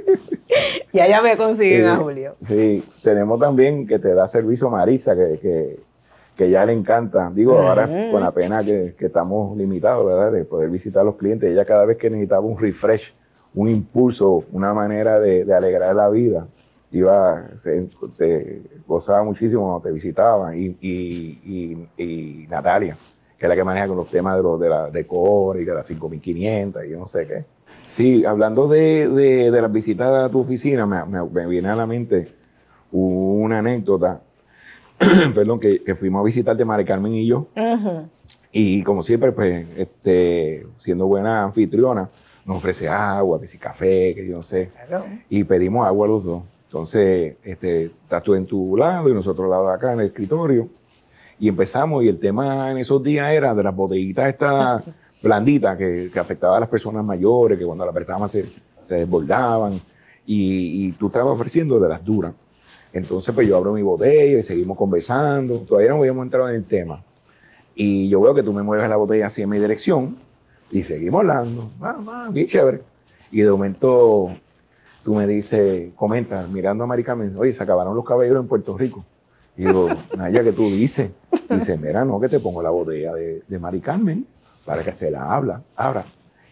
y 0.91 0.99
allá 0.99 1.21
me 1.21 1.37
consiguen 1.37 1.85
a 1.85 1.97
Julio. 1.97 2.35
Sí, 2.47 2.83
tenemos 3.03 3.39
también 3.39 3.85
que 3.85 3.99
te 3.99 4.13
da 4.13 4.25
servicio 4.25 4.69
Marisa, 4.69 5.15
que 5.15 5.39
que 5.39 5.79
ya 6.37 6.65
le 6.65 6.73
encanta. 6.73 7.31
Digo, 7.33 7.57
ahora 7.57 7.87
con 8.11 8.21
la 8.21 8.31
pena 8.31 8.63
que, 8.63 8.95
estamos 8.99 9.57
limitados, 9.57 10.05
¿verdad? 10.05 10.31
De 10.31 10.45
poder 10.45 10.69
visitar 10.69 11.01
a 11.01 11.05
los 11.05 11.15
clientes. 11.15 11.51
Ella 11.51 11.65
cada 11.65 11.85
vez 11.85 11.97
que 11.97 12.09
necesitaba 12.09 12.41
un 12.41 12.57
refresh, 12.57 13.13
un 13.55 13.67
impulso, 13.69 14.43
una 14.51 14.73
manera 14.73 15.19
de, 15.19 15.51
alegrar 15.53 15.95
la 15.95 16.09
vida, 16.09 16.47
iba, 16.91 17.49
se, 18.11 18.61
gozaba 18.85 19.23
muchísimo 19.23 19.63
cuando 19.63 19.81
te 19.81 19.91
visitaban. 19.91 20.53
Y, 20.55 22.47
Natalia, 22.49 22.95
que 23.37 23.45
es 23.45 23.49
la 23.49 23.55
que 23.55 23.63
maneja 23.63 23.87
con 23.87 23.97
los 23.97 24.09
temas 24.09 24.35
de, 24.35 24.43
los, 24.43 24.59
de 24.59 24.69
la 24.69 24.89
de 24.89 25.07
core 25.07 25.63
y 25.63 25.65
de 25.65 25.73
las 25.73 25.85
5500 25.87 26.85
y 26.85 26.89
yo 26.89 26.99
no 26.99 27.07
sé 27.07 27.25
qué. 27.25 27.45
Sí, 27.85 28.25
hablando 28.25 28.67
de, 28.67 29.07
de, 29.07 29.61
las 29.61 29.71
visitas 29.71 30.25
a 30.25 30.29
tu 30.29 30.41
oficina, 30.41 30.85
me, 30.85 31.23
me 31.23 31.47
viene 31.47 31.69
a 31.69 31.75
la 31.75 31.87
mente 31.87 32.27
una 32.91 33.59
anécdota 33.59 34.21
perdón, 35.35 35.59
que, 35.59 35.95
fuimos 35.95 36.21
a 36.21 36.23
visitar 36.23 36.55
de 36.57 36.65
Mari 36.65 36.85
Carmen 36.85 37.13
y 37.13 37.27
yo. 37.27 37.47
Y 38.51 38.83
como 38.83 39.03
siempre, 39.03 39.31
pues, 39.31 39.67
este, 39.77 40.65
siendo 40.79 41.05
buena 41.05 41.43
anfitriona, 41.43 42.09
nos 42.45 42.57
ofrece 42.57 42.87
agua, 42.87 43.39
que 43.39 43.47
si 43.47 43.57
café, 43.57 44.15
que 44.15 44.27
yo 44.27 44.37
no 44.37 44.43
sé. 44.43 44.71
Y 45.29 45.43
pedimos 45.43 45.85
agua 45.85 46.07
los 46.07 46.23
dos. 46.23 46.43
Entonces, 46.65 47.35
este, 47.43 47.85
estás 47.85 48.23
tú 48.23 48.35
en 48.35 48.45
tu 48.45 48.75
lado 48.75 49.09
y 49.09 49.13
nosotros 49.13 49.45
al 49.45 49.51
lado 49.51 49.67
de 49.67 49.73
acá 49.73 49.93
en 49.93 49.99
el 49.99 50.07
escritorio. 50.07 50.67
Y 51.39 51.49
empezamos, 51.49 52.03
y 52.03 52.07
el 52.07 52.19
tema 52.19 52.71
en 52.71 52.77
esos 52.77 53.03
días 53.03 53.29
era 53.31 53.53
de 53.53 53.63
las 53.63 53.75
botellitas 53.75 54.27
estas 54.29 54.83
blanditas 55.21 55.77
que, 55.77 56.09
que 56.11 56.19
afectaban 56.19 56.57
a 56.57 56.59
las 56.61 56.69
personas 56.69 57.03
mayores, 57.05 57.59
que 57.59 57.65
cuando 57.65 57.85
las 57.85 57.91
apretaban 57.91 58.27
se, 58.27 58.45
se 58.81 58.95
desbordaban. 58.95 59.73
Y, 60.25 60.87
y 60.87 60.91
tú 60.93 61.07
estabas 61.07 61.33
ofreciendo 61.33 61.79
de 61.79 61.89
las 61.89 62.03
duras. 62.03 62.33
Entonces, 62.97 63.33
pues 63.33 63.47
yo 63.47 63.57
abro 63.57 63.73
mi 63.73 63.83
botella 63.83 64.39
y 64.39 64.41
seguimos 64.41 64.77
conversando. 64.77 65.59
Todavía 65.59 65.91
no 65.91 65.97
habíamos 65.97 66.23
entrado 66.25 66.49
en 66.49 66.55
el 66.55 66.65
tema. 66.65 67.03
Y 67.75 68.09
yo 68.09 68.19
veo 68.21 68.33
que 68.33 68.41
tú 68.41 68.51
me 68.51 68.63
mueves 68.63 68.89
la 68.89 68.95
botella 68.95 69.27
en 69.35 69.49
mi 69.49 69.59
dirección 69.59 70.17
y 70.71 70.83
seguimos 70.83 71.19
hablando. 71.19 71.69
Ah, 71.79 71.97
ah, 72.07 72.29
bien 72.31 72.47
chévere. 72.47 72.81
Y 73.31 73.41
de 73.41 73.51
momento 73.51 74.31
tú 75.03 75.13
me 75.13 75.27
dices, 75.27 75.91
comenta, 75.95 76.47
mirando 76.51 76.83
a 76.83 76.87
Maricarmen, 76.87 77.35
oye, 77.37 77.53
se 77.53 77.61
acabaron 77.61 77.95
los 77.95 78.03
caballeros 78.03 78.41
en 78.41 78.47
Puerto 78.47 78.75
Rico. 78.77 79.05
Y 79.55 79.65
digo, 79.65 79.89
Naya, 80.17 80.43
¿qué 80.43 80.51
tú 80.51 80.63
dices? 80.63 81.11
dice, 81.49 81.77
mira, 81.77 82.03
no, 82.03 82.19
que 82.19 82.29
te 82.29 82.39
pongo 82.39 82.63
la 82.63 82.71
botella 82.71 83.13
de, 83.13 83.43
de 83.47 83.59
Mari 83.59 83.79
Carmen 83.79 84.25
para 84.65 84.83
que 84.83 84.91
se 84.91 85.11
la 85.11 85.33
habla, 85.33 85.61
abra. 85.75 86.03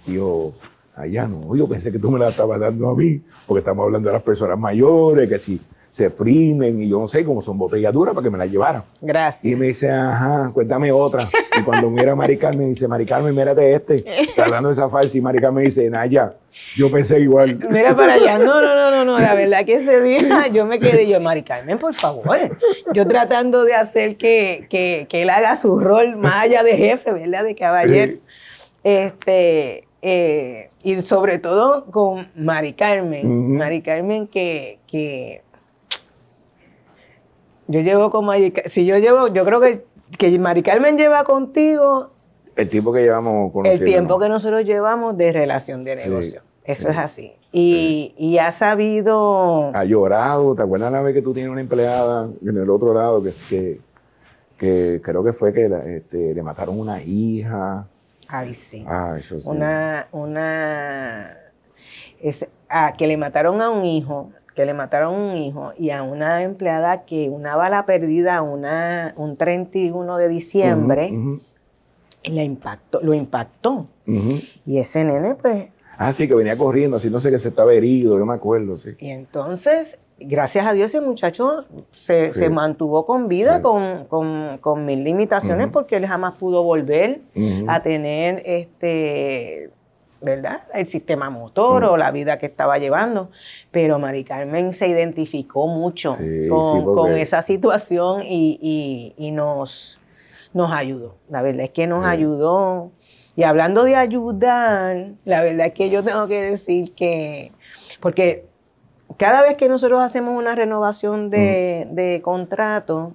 Y 0.06 0.14
yo, 0.14 0.54
allá 0.96 1.28
no, 1.28 1.56
yo 1.56 1.68
pensé 1.68 1.92
que 1.92 2.00
tú 2.00 2.12
me 2.12 2.20
la 2.20 2.30
estabas 2.30 2.60
dando 2.60 2.90
a 2.90 2.96
mí, 2.96 3.22
porque 3.48 3.60
estamos 3.60 3.84
hablando 3.84 4.10
de 4.10 4.14
las 4.14 4.24
personas 4.24 4.58
mayores, 4.58 5.28
que 5.28 5.40
si 5.40 5.60
se 5.96 6.08
exprimen 6.08 6.84
y 6.84 6.90
yo 6.90 7.00
no 7.00 7.08
sé 7.08 7.24
cómo 7.24 7.42
son 7.42 7.58
botellas 7.58 7.94
duras 7.94 8.14
para 8.14 8.26
que 8.26 8.30
me 8.30 8.38
las 8.38 8.52
llevaran. 8.52 8.84
Gracias. 9.00 9.46
Y 9.46 9.56
me 9.56 9.68
dice, 9.68 9.90
ajá, 9.90 10.52
cuéntame 10.54 10.92
otra. 10.92 11.30
Y 11.58 11.64
cuando 11.64 11.90
mira 11.90 12.12
a 12.12 12.16
Mari 12.16 12.38
Carmen, 12.38 12.68
dice, 12.68 12.86
Mari 12.86 13.06
Carmen, 13.06 13.34
mírate 13.34 13.74
este. 13.74 14.04
Está 14.24 14.44
hablando 14.44 14.68
de 14.68 14.74
esa 14.74 14.90
falsa 14.90 15.18
y 15.18 15.22
Mari 15.22 15.40
Carmen 15.40 15.64
dice, 15.64 15.90
Naya, 15.90 16.34
yo 16.76 16.92
pensé 16.92 17.22
igual. 17.22 17.58
Mira 17.70 17.96
para 17.96 18.16
allá. 18.16 18.38
No, 18.38 18.62
no, 18.62 18.76
no, 18.76 18.92
no, 18.92 19.06
no. 19.06 19.20
La 19.20 19.36
verdad 19.36 19.64
que 19.64 19.76
ese 19.76 20.02
día 20.02 20.50
yo 20.50 20.66
me 20.66 20.82
quedé 20.82 21.08
yo, 21.08 21.22
Mari 21.22 21.44
Carmen, 21.44 21.80
por 21.80 21.94
favor. 21.94 22.58
Yo 22.94 23.08
tratando 23.08 23.64
de 23.64 23.76
hacer 23.76 24.18
que, 24.18 24.68
que, 24.70 25.08
que 25.08 25.22
él 25.22 25.30
haga 25.30 25.56
su 25.56 25.80
rol 25.80 26.18
más 26.18 26.44
allá 26.44 26.62
de 26.64 26.76
jefe, 26.76 27.14
¿verdad? 27.14 27.46
De 27.46 27.56
caballero. 27.56 28.18
Este, 28.84 29.88
eh, 30.02 30.72
y 30.84 31.02
sobre 31.04 31.40
todo 31.40 31.86
con 31.86 32.28
Mari 32.36 32.74
Carmen. 32.74 33.56
Mari 33.56 33.82
Carmen 33.82 34.28
que, 34.28 34.80
que 34.88 35.42
yo 37.68 37.82
llevo 37.82 38.10
con 38.12 38.26
Mari 38.26 38.54
Si 38.66 38.86
yo 38.86 38.98
llevo, 38.98 39.28
yo 39.28 39.46
creo 39.46 39.60
que, 39.60 39.84
que 40.18 40.38
Mari 40.40 40.64
Carmen 40.64 40.98
lleva 40.98 41.24
contigo. 41.24 42.12
El 42.56 42.70
tiempo 42.70 42.94
que 42.94 43.02
llevamos 43.02 43.52
El 43.66 43.84
tiempo 43.84 44.18
que 44.20 44.30
nosotros 44.30 44.64
llevamos 44.64 45.18
de 45.18 45.32
relación 45.32 45.84
de 45.84 45.98
negocio. 45.98 46.42
Eso 46.64 46.90
es 46.90 46.98
así. 46.98 47.34
Y, 47.52 48.38
ha 48.40 48.52
sabido. 48.52 49.72
Ha 49.76 49.84
llorado. 49.86 50.56
¿Te 50.56 50.64
acuerdas 50.64 50.92
la 50.92 51.02
vez 51.02 51.14
que 51.14 51.22
tú 51.22 51.34
tienes 51.34 51.52
una 51.52 51.62
empleada 51.62 52.28
en 52.42 52.58
el 52.58 52.70
otro 52.70 52.94
lado 52.94 53.22
que, 53.24 53.80
que, 54.58 55.02
creo 55.04 55.24
que 55.24 55.34
fue 55.34 55.54
que 55.54 55.70
este, 55.98 56.34
le 56.34 56.44
mataron 56.44 56.80
una 56.80 57.02
hija? 57.02 57.88
Ay, 58.28 58.54
sí. 58.54 58.84
Ah, 58.88 59.16
eso 59.18 59.40
sí. 59.40 59.48
Una. 59.48 60.08
una 60.12 61.38
es, 62.22 62.48
ah, 62.70 62.94
que 62.98 63.08
le 63.08 63.18
mataron 63.18 63.62
a 63.62 63.70
un 63.70 63.86
hijo 63.86 64.32
que 64.56 64.66
le 64.66 64.74
mataron 64.74 65.14
un 65.14 65.38
hijo 65.38 65.74
y 65.78 65.90
a 65.90 66.02
una 66.04 66.42
empleada 66.44 67.04
que 67.06 67.30
una 67.30 67.56
bala 67.56 67.86
perdida 67.86 68.42
una, 68.42 69.14
un 69.18 69.36
31 69.38 70.18
de 70.18 70.28
diciembre 70.30 71.12
impactó, 72.44 73.02
lo 73.02 73.14
impactó. 73.14 73.88
Y 74.66 74.78
ese 74.78 75.04
nene, 75.04 75.36
pues. 75.36 75.70
Ah, 75.98 76.12
sí, 76.12 76.28
que 76.28 76.36
venía 76.36 76.58
corriendo, 76.58 76.98
así 76.98 77.10
no 77.10 77.20
sé 77.20 77.32
que 77.32 77.40
se 77.40 77.50
estaba 77.50 77.74
herido, 77.74 78.18
yo 78.18 78.26
me 78.26 78.34
acuerdo, 78.34 78.76
sí. 78.76 78.92
Y 79.00 79.10
entonces, 79.10 79.98
gracias 80.20 80.66
a 80.66 80.74
Dios, 80.74 80.94
ese 80.94 81.02
muchacho 81.02 81.66
se, 81.94 82.50
mantuvo 82.50 83.06
con 83.06 83.28
vida, 83.28 83.62
con, 83.62 84.06
con, 84.06 84.86
mil 84.86 85.04
limitaciones, 85.04 85.70
porque 85.72 85.96
él 85.96 86.06
jamás 86.06 86.36
pudo 86.36 86.64
volver 86.64 87.22
a 87.68 87.82
tener 87.82 88.42
este 88.46 89.70
¿verdad? 90.26 90.64
El 90.74 90.88
sistema 90.88 91.30
motor 91.30 91.86
o 91.86 91.96
la 91.96 92.12
vida 92.12 92.38
que 92.38 92.48
estaba 92.48 92.78
llevando. 92.80 93.30
Pero 93.72 94.00
Mari 94.00 94.26
Carmen 94.26 94.72
se 94.72 94.88
identificó 94.88 95.68
mucho 95.68 96.18
con, 96.50 97.14
esa 97.14 97.42
situación 97.42 98.24
y, 98.26 99.32
nos, 99.32 100.00
nos 100.54 100.72
ayudó. 100.74 101.16
La 101.30 101.42
verdad 101.42 101.66
es 101.66 101.70
que 101.70 101.88
nos 101.88 102.06
ayudó. 102.06 102.92
Y 103.38 103.44
hablando 103.44 103.84
de 103.84 103.96
ayudar, 103.96 105.12
la 105.24 105.42
verdad 105.42 105.68
es 105.68 105.74
que 105.74 105.90
yo 105.90 106.04
tengo 106.04 106.28
que 106.28 106.42
decir 106.42 106.94
que, 106.94 107.52
porque 108.00 108.46
cada 109.18 109.44
vez 109.44 109.56
que 109.56 109.70
nosotros 109.70 110.02
hacemos 110.02 110.38
una 110.38 110.56
renovación 110.56 111.30
de, 111.30 111.88
de 111.92 112.22
contrato, 112.22 113.14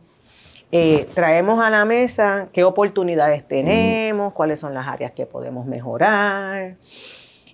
eh, 0.72 1.08
traemos 1.14 1.60
a 1.60 1.68
la 1.68 1.84
mesa 1.84 2.48
qué 2.52 2.62
oportunidades 2.62 3.46
tenemos, 3.46 4.32
cuáles 4.32 4.60
son 4.60 4.72
las 4.72 4.86
áreas 4.86 5.12
que 5.12 5.26
podemos 5.26 5.66
mejorar. 5.66 6.76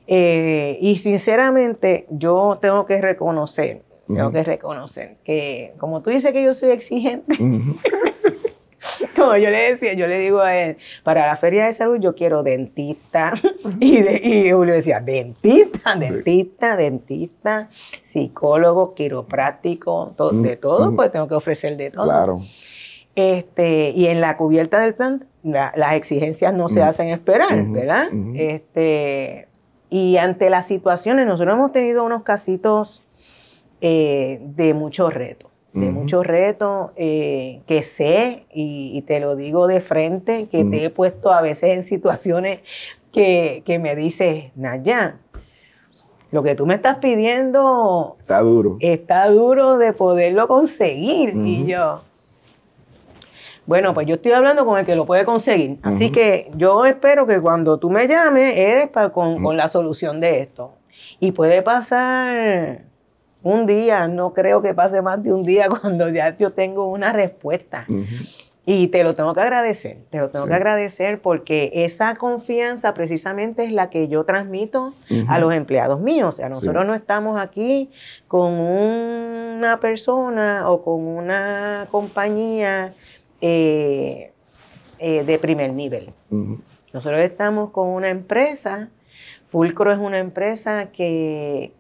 Eh, 0.07 0.79
y 0.81 0.99
sinceramente, 0.99 2.07
yo 2.11 2.59
tengo 2.61 2.85
que 2.87 3.01
reconocer, 3.01 3.83
tengo 4.07 4.31
que 4.31 4.45
reconocer 4.45 5.17
que, 5.25 5.73
como 5.79 6.03
tú 6.03 6.11
dices 6.11 6.33
que 6.33 6.45
yo 6.45 6.53
soy 6.53 6.71
exigente, 6.71 7.37
como 9.17 9.37
yo 9.37 9.51
le 9.51 9.73
decía, 9.73 9.95
yo 9.95 10.07
le 10.07 10.19
digo 10.19 10.41
a 10.41 10.55
él, 10.55 10.77
para 11.03 11.27
la 11.27 11.37
feria 11.37 11.65
de 11.65 11.73
salud 11.73 11.99
yo 11.99 12.15
quiero 12.15 12.43
dentista. 12.43 13.33
y, 13.81 14.51
Julio 14.51 14.75
decía, 14.75 15.01
dentista, 15.01 15.97
dentista, 15.97 16.77
dentista, 16.77 17.71
psicólogo, 18.03 18.95
quiropráctico, 18.95 20.15
de 20.35 20.57
todo, 20.57 20.95
pues 20.95 21.11
tengo 21.11 21.27
que 21.27 21.35
ofrecer 21.35 21.77
de 21.79 21.91
todo. 21.91 22.05
Claro. 22.05 22.41
Este, 23.17 23.91
y 23.91 24.09
en 24.09 24.21
la 24.21 24.37
cubierta 24.37 24.79
del 24.79 24.95
plan, 24.95 25.25
las 25.43 25.95
exigencias 25.95 26.53
no 26.53 26.69
se 26.69 26.83
hacen 26.83 27.09
esperar, 27.09 27.65
¿verdad? 27.65 28.09
este, 28.35 29.49
y 29.89 30.19
ante 30.19 30.51
las 30.51 30.67
situaciones, 30.67 31.27
nosotros 31.27 31.55
hemos 31.55 31.73
tenido 31.73 32.05
unos 32.05 32.25
casitos 32.25 33.03
eh, 33.81 34.39
de 34.43 34.75
mucho 34.75 35.09
reto, 35.09 35.51
de 35.73 35.91
mucho 35.91 36.23
reto 36.23 36.93
eh, 36.97 37.63
que 37.67 37.83
sé, 37.83 38.45
y, 38.53 39.01
te 39.03 39.19
lo 39.21 39.35
digo 39.35 39.67
de 39.67 39.81
frente, 39.81 40.49
que 40.49 40.65
te 40.65 40.85
he 40.85 40.91
puesto 40.91 41.33
a 41.33 41.41
veces 41.41 41.73
en 41.73 41.85
situaciones 41.85 42.61
que, 43.13 43.79
me 43.81 43.97
dices, 43.97 44.51
Naya, 44.57 45.17
lo 46.33 46.43
que 46.43 46.55
tú 46.55 46.67
me 46.67 46.75
estás 46.75 46.99
pidiendo... 46.99 48.17
Está 48.21 48.41
duro. 48.41 48.77
Está 48.81 49.31
duro 49.31 49.79
de 49.79 49.95
poderlo 49.95 50.49
conseguir. 50.49 51.35
Y 51.37 51.67
yo, 51.67 52.03
bueno, 53.67 53.95
pues 53.95 54.07
yo 54.07 54.15
estoy 54.15 54.33
hablando 54.33 54.65
con 54.65 54.79
el 54.79 54.87
que 54.87 54.95
lo 54.95 55.07
puede 55.07 55.25
conseguir. 55.25 55.79
Así 55.83 56.11
que 56.11 56.51
yo 56.55 56.87
espero 56.87 57.27
que 57.27 57.41
cuando 57.41 57.79
tú 57.79 57.91
me 57.91 58.07
llames, 58.07 58.57
eres 58.57 58.91
con, 59.13 59.57
la 59.57 59.69
solución 59.69 60.21
de 60.21 60.41
esto. 60.41 60.75
Y 61.19 61.33
puede 61.33 61.63
pasar 61.63 62.83
un 63.43 63.67
día, 63.67 64.07
no 64.09 64.33
creo 64.33 64.63
que 64.63 64.73
pase 64.73 65.03
más 65.03 65.23
de 65.23 65.33
un 65.33 65.43
día 65.43 65.69
cuando 65.81 66.09
ya 66.09 66.37
yo 66.39 66.51
tengo 66.51 66.91
una 66.91 67.13
respuesta. 67.13 67.87
Y 68.69 68.89
te 68.89 69.05
lo 69.05 69.15
tengo 69.15 69.33
que 69.33 69.41
agradecer, 69.41 69.99
te 70.11 70.19
lo 70.19 70.31
tengo 70.31 70.47
que 70.47 70.55
agradecer 70.55 71.21
porque 71.21 71.71
esa 71.73 72.17
confianza 72.17 72.95
precisamente 72.95 73.65
es 73.65 73.71
la 73.71 73.91
que 73.91 74.09
yo 74.09 74.25
transmito 74.25 74.93
a 75.29 75.39
los 75.39 75.53
empleados 75.53 76.01
míos. 76.01 76.35
O 76.35 76.37
sea, 76.37 76.49
nosotros 76.49 76.85
no 76.85 76.95
estamos 76.95 77.39
aquí 77.39 77.91
con 78.27 78.55
una 78.55 79.79
persona 79.79 80.69
o 80.69 80.83
con 80.83 81.07
una 81.07 81.87
compañía 81.93 82.93
eh, 83.41 84.33
eh, 84.99 85.25
de 85.25 85.39
primer 85.39 85.73
nivel. 85.73 86.11
Nosotros 86.93 87.21
estamos 87.21 87.71
con 87.71 87.89
una 87.89 88.09
empresa, 88.09 88.89
Fulcro 89.49 89.93
es 89.93 89.99
una 89.99 90.19
empresa 90.19 90.91
que, 90.93 91.73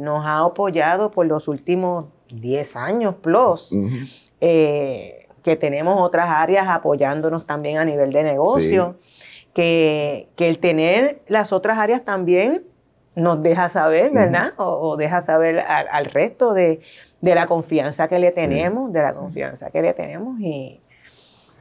nos 0.00 0.24
ha 0.24 0.40
apoyado 0.40 1.10
por 1.10 1.26
los 1.26 1.48
últimos 1.48 2.06
10 2.32 2.76
años 2.76 3.14
plus, 3.16 3.76
eh, 4.40 5.26
que 5.42 5.56
tenemos 5.56 6.00
otras 6.00 6.28
áreas 6.30 6.68
apoyándonos 6.68 7.46
también 7.46 7.78
a 7.78 7.84
nivel 7.84 8.12
de 8.12 8.22
negocio, 8.22 8.96
que, 9.52 10.28
el 10.36 10.58
tener 10.58 11.22
las 11.28 11.52
otras 11.52 11.78
áreas 11.78 12.04
también 12.04 12.62
nos 13.16 13.42
deja 13.42 13.68
saber, 13.68 14.10
¿verdad? 14.10 14.52
o, 14.56 14.96
deja 14.96 15.20
saber 15.20 15.60
al, 15.60 16.04
resto 16.06 16.52
de, 16.52 16.80
la 17.20 17.46
confianza 17.46 18.08
que 18.08 18.18
le 18.18 18.32
tenemos, 18.32 18.92
de 18.92 19.02
la 19.02 19.12
confianza 19.14 19.70
que 19.70 19.82
le 19.82 19.92
tenemos 19.92 20.40
y, 20.40 20.80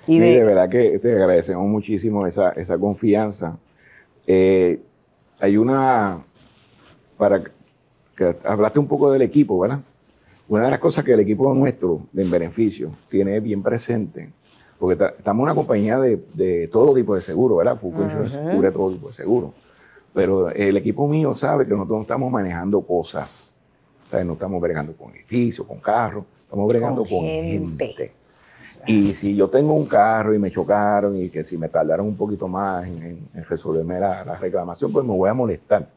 y 0.07 0.19
de, 0.19 0.43
verdad 0.43 0.69
que 0.69 0.99
te 0.99 1.13
agradecemos 1.13 1.65
muchísimo 1.67 2.27
esa, 2.27 2.49
esa 2.51 2.77
confianza. 2.77 3.57
Eh, 4.27 4.79
hay 5.39 5.57
una, 5.57 6.23
para 7.17 7.41
que 8.15 8.35
hablaste 8.43 8.79
un 8.79 8.87
poco 8.87 9.11
del 9.11 9.21
equipo, 9.21 9.59
¿verdad? 9.59 9.79
Una 10.47 10.65
de 10.65 10.71
las 10.71 10.79
cosas 10.79 11.05
que 11.05 11.13
el 11.13 11.19
equipo 11.19 11.53
nuestro 11.53 12.01
de 12.11 12.25
beneficio 12.25 12.91
tiene 13.09 13.39
bien 13.39 13.63
presente, 13.63 14.29
porque 14.77 15.01
estamos 15.17 15.43
una 15.43 15.55
compañía 15.55 15.97
de, 15.99 16.69
todo 16.71 16.93
tipo 16.93 17.15
de 17.15 17.21
seguro, 17.21 17.57
¿verdad? 17.57 17.77
Foucault 17.79 18.11
cubre 18.53 18.71
todo 18.71 18.91
tipo 18.91 19.07
de 19.07 19.13
seguro. 19.13 19.53
Pero 20.13 20.49
el 20.49 20.77
equipo 20.77 21.07
mío 21.07 21.33
sabe 21.33 21.65
que 21.65 21.71
nosotros 21.71 21.97
no 21.97 22.01
estamos 22.03 22.31
manejando 22.31 22.81
cosas. 22.81 23.53
O 24.07 24.09
sea, 24.11 24.23
no 24.23 24.33
estamos 24.33 24.61
bregando 24.61 24.93
con 24.93 25.13
edificios, 25.15 25.65
con 25.65 25.79
carros, 25.79 26.25
estamos 26.45 26.67
bregando 26.67 27.03
con, 27.03 27.25
gente. 27.25 28.13
Y 28.85 29.13
si 29.13 29.35
yo 29.35 29.49
tengo 29.49 29.73
un 29.73 29.85
carro 29.85 30.33
y 30.33 30.39
me 30.39 30.51
chocaron 30.51 31.15
y 31.17 31.29
que 31.29 31.43
si 31.43 31.57
me 31.57 31.69
tardaron 31.69 32.05
un 32.07 32.17
poquito 32.17 32.47
más 32.47 32.85
en, 32.85 33.27
resolverme 33.47 33.99
la, 33.99 34.23
reclamación, 34.35 34.91
pues 34.91 35.05
me 35.05 35.13
voy 35.13 35.29
a 35.29 35.33
molestar. 35.33 35.87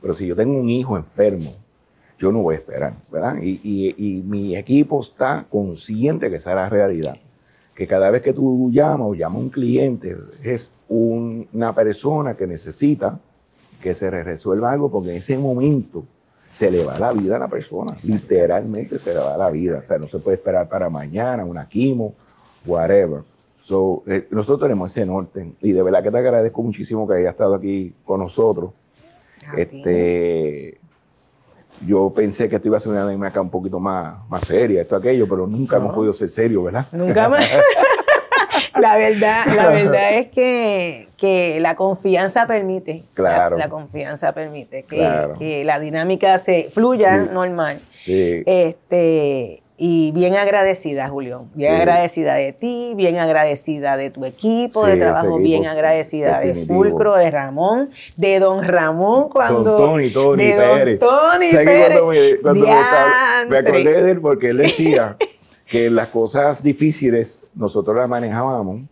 Pero 0.00 0.14
si 0.14 0.26
yo 0.26 0.34
tengo 0.34 0.58
un 0.58 0.68
hijo 0.68 0.96
enfermo, 0.96 1.52
yo 2.18 2.32
no 2.32 2.40
voy 2.40 2.56
a 2.56 2.58
esperar, 2.58 2.94
¿verdad? 3.10 3.36
Y, 3.40 4.22
mi 4.24 4.56
equipo 4.56 5.00
está 5.00 5.44
consciente 5.48 6.30
que 6.30 6.36
esa 6.36 6.50
es 6.50 6.56
la 6.56 6.68
realidad. 6.68 7.16
Que 7.74 7.86
cada 7.86 8.10
vez 8.10 8.22
que 8.22 8.32
tú 8.32 8.70
llamas 8.72 9.08
o 9.08 9.14
llamas 9.14 9.36
a 9.36 9.40
un 9.40 9.50
cliente, 9.50 10.16
es 10.42 10.72
una 10.88 11.74
persona 11.74 12.34
que 12.34 12.46
necesita 12.46 13.18
que 13.82 13.94
se 13.94 14.10
resuelva 14.10 14.72
algo 14.72 14.90
porque 14.90 15.10
en 15.10 15.16
ese 15.16 15.36
momento 15.36 16.04
se 16.50 16.70
le 16.70 16.84
va 16.84 16.98
la 16.98 17.12
vida 17.12 17.36
a 17.36 17.38
la 17.38 17.48
persona, 17.48 17.96
literalmente 18.02 18.98
se 18.98 19.12
le 19.12 19.20
va 19.20 19.36
la 19.36 19.50
vida, 19.50 19.80
o 19.82 19.86
sea, 19.86 19.98
no 19.98 20.06
se 20.06 20.18
puede 20.18 20.36
esperar 20.36 20.68
para 20.68 20.88
mañana, 20.90 21.44
una 21.44 21.66
quimo, 21.66 22.14
whatever. 22.66 23.22
So, 23.64 24.02
eh, 24.06 24.26
nosotros 24.30 24.60
tenemos 24.60 24.90
ese 24.90 25.06
norte 25.06 25.52
y 25.60 25.72
de 25.72 25.82
verdad 25.82 26.02
que 26.02 26.10
te 26.10 26.18
agradezco 26.18 26.62
muchísimo 26.62 27.08
que 27.08 27.14
hayas 27.14 27.32
estado 27.32 27.54
aquí 27.54 27.94
con 28.04 28.20
nosotros. 28.20 28.72
este, 29.56 30.78
yo 31.86 32.12
pensé 32.14 32.48
que 32.48 32.56
esto 32.56 32.68
iba 32.68 32.76
a 32.76 32.80
ser 32.80 32.92
una 32.92 33.08
dinámica 33.08 33.40
un 33.40 33.50
poquito 33.50 33.80
más, 33.80 34.28
más 34.28 34.42
seria, 34.42 34.82
esto, 34.82 34.94
aquello, 34.94 35.26
pero 35.28 35.46
nunca 35.46 35.76
hemos 35.76 35.94
podido 35.94 36.12
ser 36.12 36.28
serios, 36.28 36.64
¿verdad? 36.64 36.86
Nunca 36.92 37.28
más. 37.28 37.44
la 38.88 38.96
verdad, 38.96 39.46
la 39.54 39.70
verdad 39.70 40.14
es 40.14 40.26
que, 40.28 41.08
que 41.16 41.58
la 41.60 41.76
confianza 41.76 42.46
permite. 42.46 43.04
Claro. 43.14 43.56
La, 43.56 43.68
confianza 43.68 44.32
permite 44.32 44.82
que, 44.82 45.08
que, 45.38 45.64
la 45.64 45.78
dinámica 45.78 46.38
se 46.38 46.68
fluya 46.72 47.16
normal. 47.16 47.78
Sí. 47.92 48.42
Este, 48.44 49.62
y 49.78 50.10
bien 50.12 50.34
agradecida, 50.34 51.08
Julio. 51.08 51.46
Bien 51.54 51.74
agradecida 51.74 52.34
de 52.34 52.52
ti, 52.52 52.92
bien 52.96 53.18
agradecida 53.18 53.96
de 53.96 54.10
tu 54.10 54.24
equipo 54.24 54.86
de 54.86 54.96
trabajo, 54.96 55.38
bien 55.38 55.66
agradecida 55.66 56.40
de 56.40 56.66
Fulcro, 56.66 57.14
de 57.14 57.30
Ramón, 57.30 57.90
de 58.16 58.40
don 58.40 58.62
Ramón 58.64 59.28
cuando... 59.28 59.62
Don 59.62 59.78
Tony, 59.78 60.10
Tony 60.10 60.44
de 60.44 60.52
Pérez. 60.52 61.00
Don 61.00 61.10
Tony 61.32 61.50
Pérez. 61.50 62.38
Cuando, 62.42 62.64
me, 62.64 63.48
me 63.48 63.58
acordé 63.58 64.02
de 64.02 64.10
él 64.10 64.20
porque 64.20 64.50
él 64.50 64.58
decía 64.58 65.16
que 65.72 65.88
las 65.88 66.08
cosas 66.08 66.62
difíciles 66.62 67.46
nosotros 67.54 67.96
las 67.96 68.06
manejábamos 68.06 68.82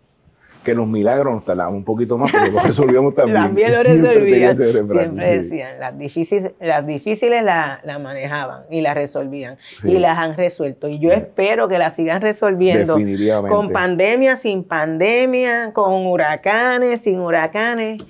que 0.65 0.75
los 0.75 0.87
milagros 0.87 1.35
nos 1.35 1.45
tardaban 1.45 1.75
un 1.75 1.85
poquito 1.85 2.17
más, 2.17 2.33
pero 2.33 2.53
los 2.53 2.63
resolvíamos 2.67 3.15
también. 3.15 3.43
También 3.43 3.71
lo 3.71 3.83
resolvían. 3.83 4.57
Siempre 4.57 5.39
decían, 5.39 5.79
las 5.79 5.99
difíciles, 5.99 6.53
las 6.59 6.87
difíciles 6.87 7.45
las 7.45 7.85
la 7.85 7.99
manejaban 7.99 8.63
y 8.71 8.81
las 8.81 8.95
resolvían. 8.95 9.59
Y 9.85 9.99
las 9.99 10.17
han 10.19 10.39
resuelto. 10.39 10.89
Y 10.89 10.99
yo 10.99 11.11
espero 11.11 11.69
que 11.69 11.79
las 11.79 11.97
sigan 11.97 12.23
resolviendo. 12.23 12.99
Con 13.47 13.73
pandemia, 13.73 14.37
sin 14.37 14.65
pandemia, 14.65 15.73
con 15.75 16.07
huracanes, 16.07 17.03
sin 17.03 17.21
huracanes. 17.21 18.03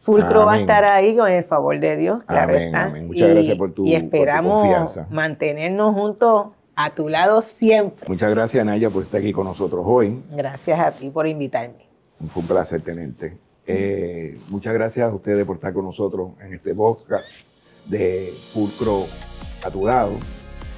Fulcro 0.00 0.46
va 0.46 0.54
a 0.54 0.60
estar 0.60 0.84
ahí 0.84 1.16
con 1.16 1.30
el 1.30 1.42
favor 1.42 1.78
de 1.80 1.96
Dios, 1.96 2.22
claro 2.28 2.56
amén, 2.74 3.08
Muchas 3.08 3.28
gracias 3.28 3.58
por 3.58 3.72
tu 3.72 3.84
Y 3.84 3.96
esperamos 3.96 5.00
mantenernos 5.10 5.94
juntos 5.94 6.46
a 6.76 6.94
tu 6.94 7.08
lado 7.08 7.40
siempre. 7.40 8.06
Muchas 8.06 8.30
gracias, 8.30 8.64
Naya, 8.64 8.90
por 8.90 9.02
estar 9.02 9.20
aquí 9.20 9.32
con 9.32 9.46
nosotros 9.46 9.82
hoy. 9.84 10.22
Gracias 10.30 10.78
a 10.78 10.92
ti 10.92 11.10
por 11.10 11.26
invitarme. 11.26 11.86
Fue 12.28 12.42
un 12.42 12.48
placer 12.48 12.82
tenerte. 12.82 13.38
Eh, 13.66 14.38
muchas 14.48 14.72
gracias 14.74 15.10
a 15.10 15.14
ustedes 15.14 15.44
por 15.44 15.56
estar 15.56 15.72
con 15.72 15.84
nosotros 15.86 16.32
en 16.40 16.54
este 16.54 16.74
podcast 16.74 17.24
de 17.86 18.32
Pulcro 18.54 19.06
a 19.64 19.70
tu 19.70 19.86
lado. 19.86 20.12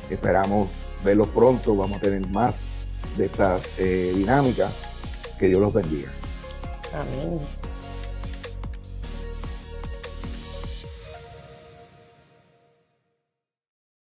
Esperamos 0.09 0.69
verlos 1.05 1.29
pronto. 1.29 1.77
Vamos 1.77 1.99
a 1.99 2.01
tener 2.01 2.27
más 2.29 2.65
de 3.17 3.27
estas 3.27 3.79
eh, 3.79 4.13
dinámicas. 4.17 4.87
Que 5.39 5.49
Dios 5.49 5.61
los 5.61 5.73
bendiga. 5.73 6.11
Amén. 6.95 7.39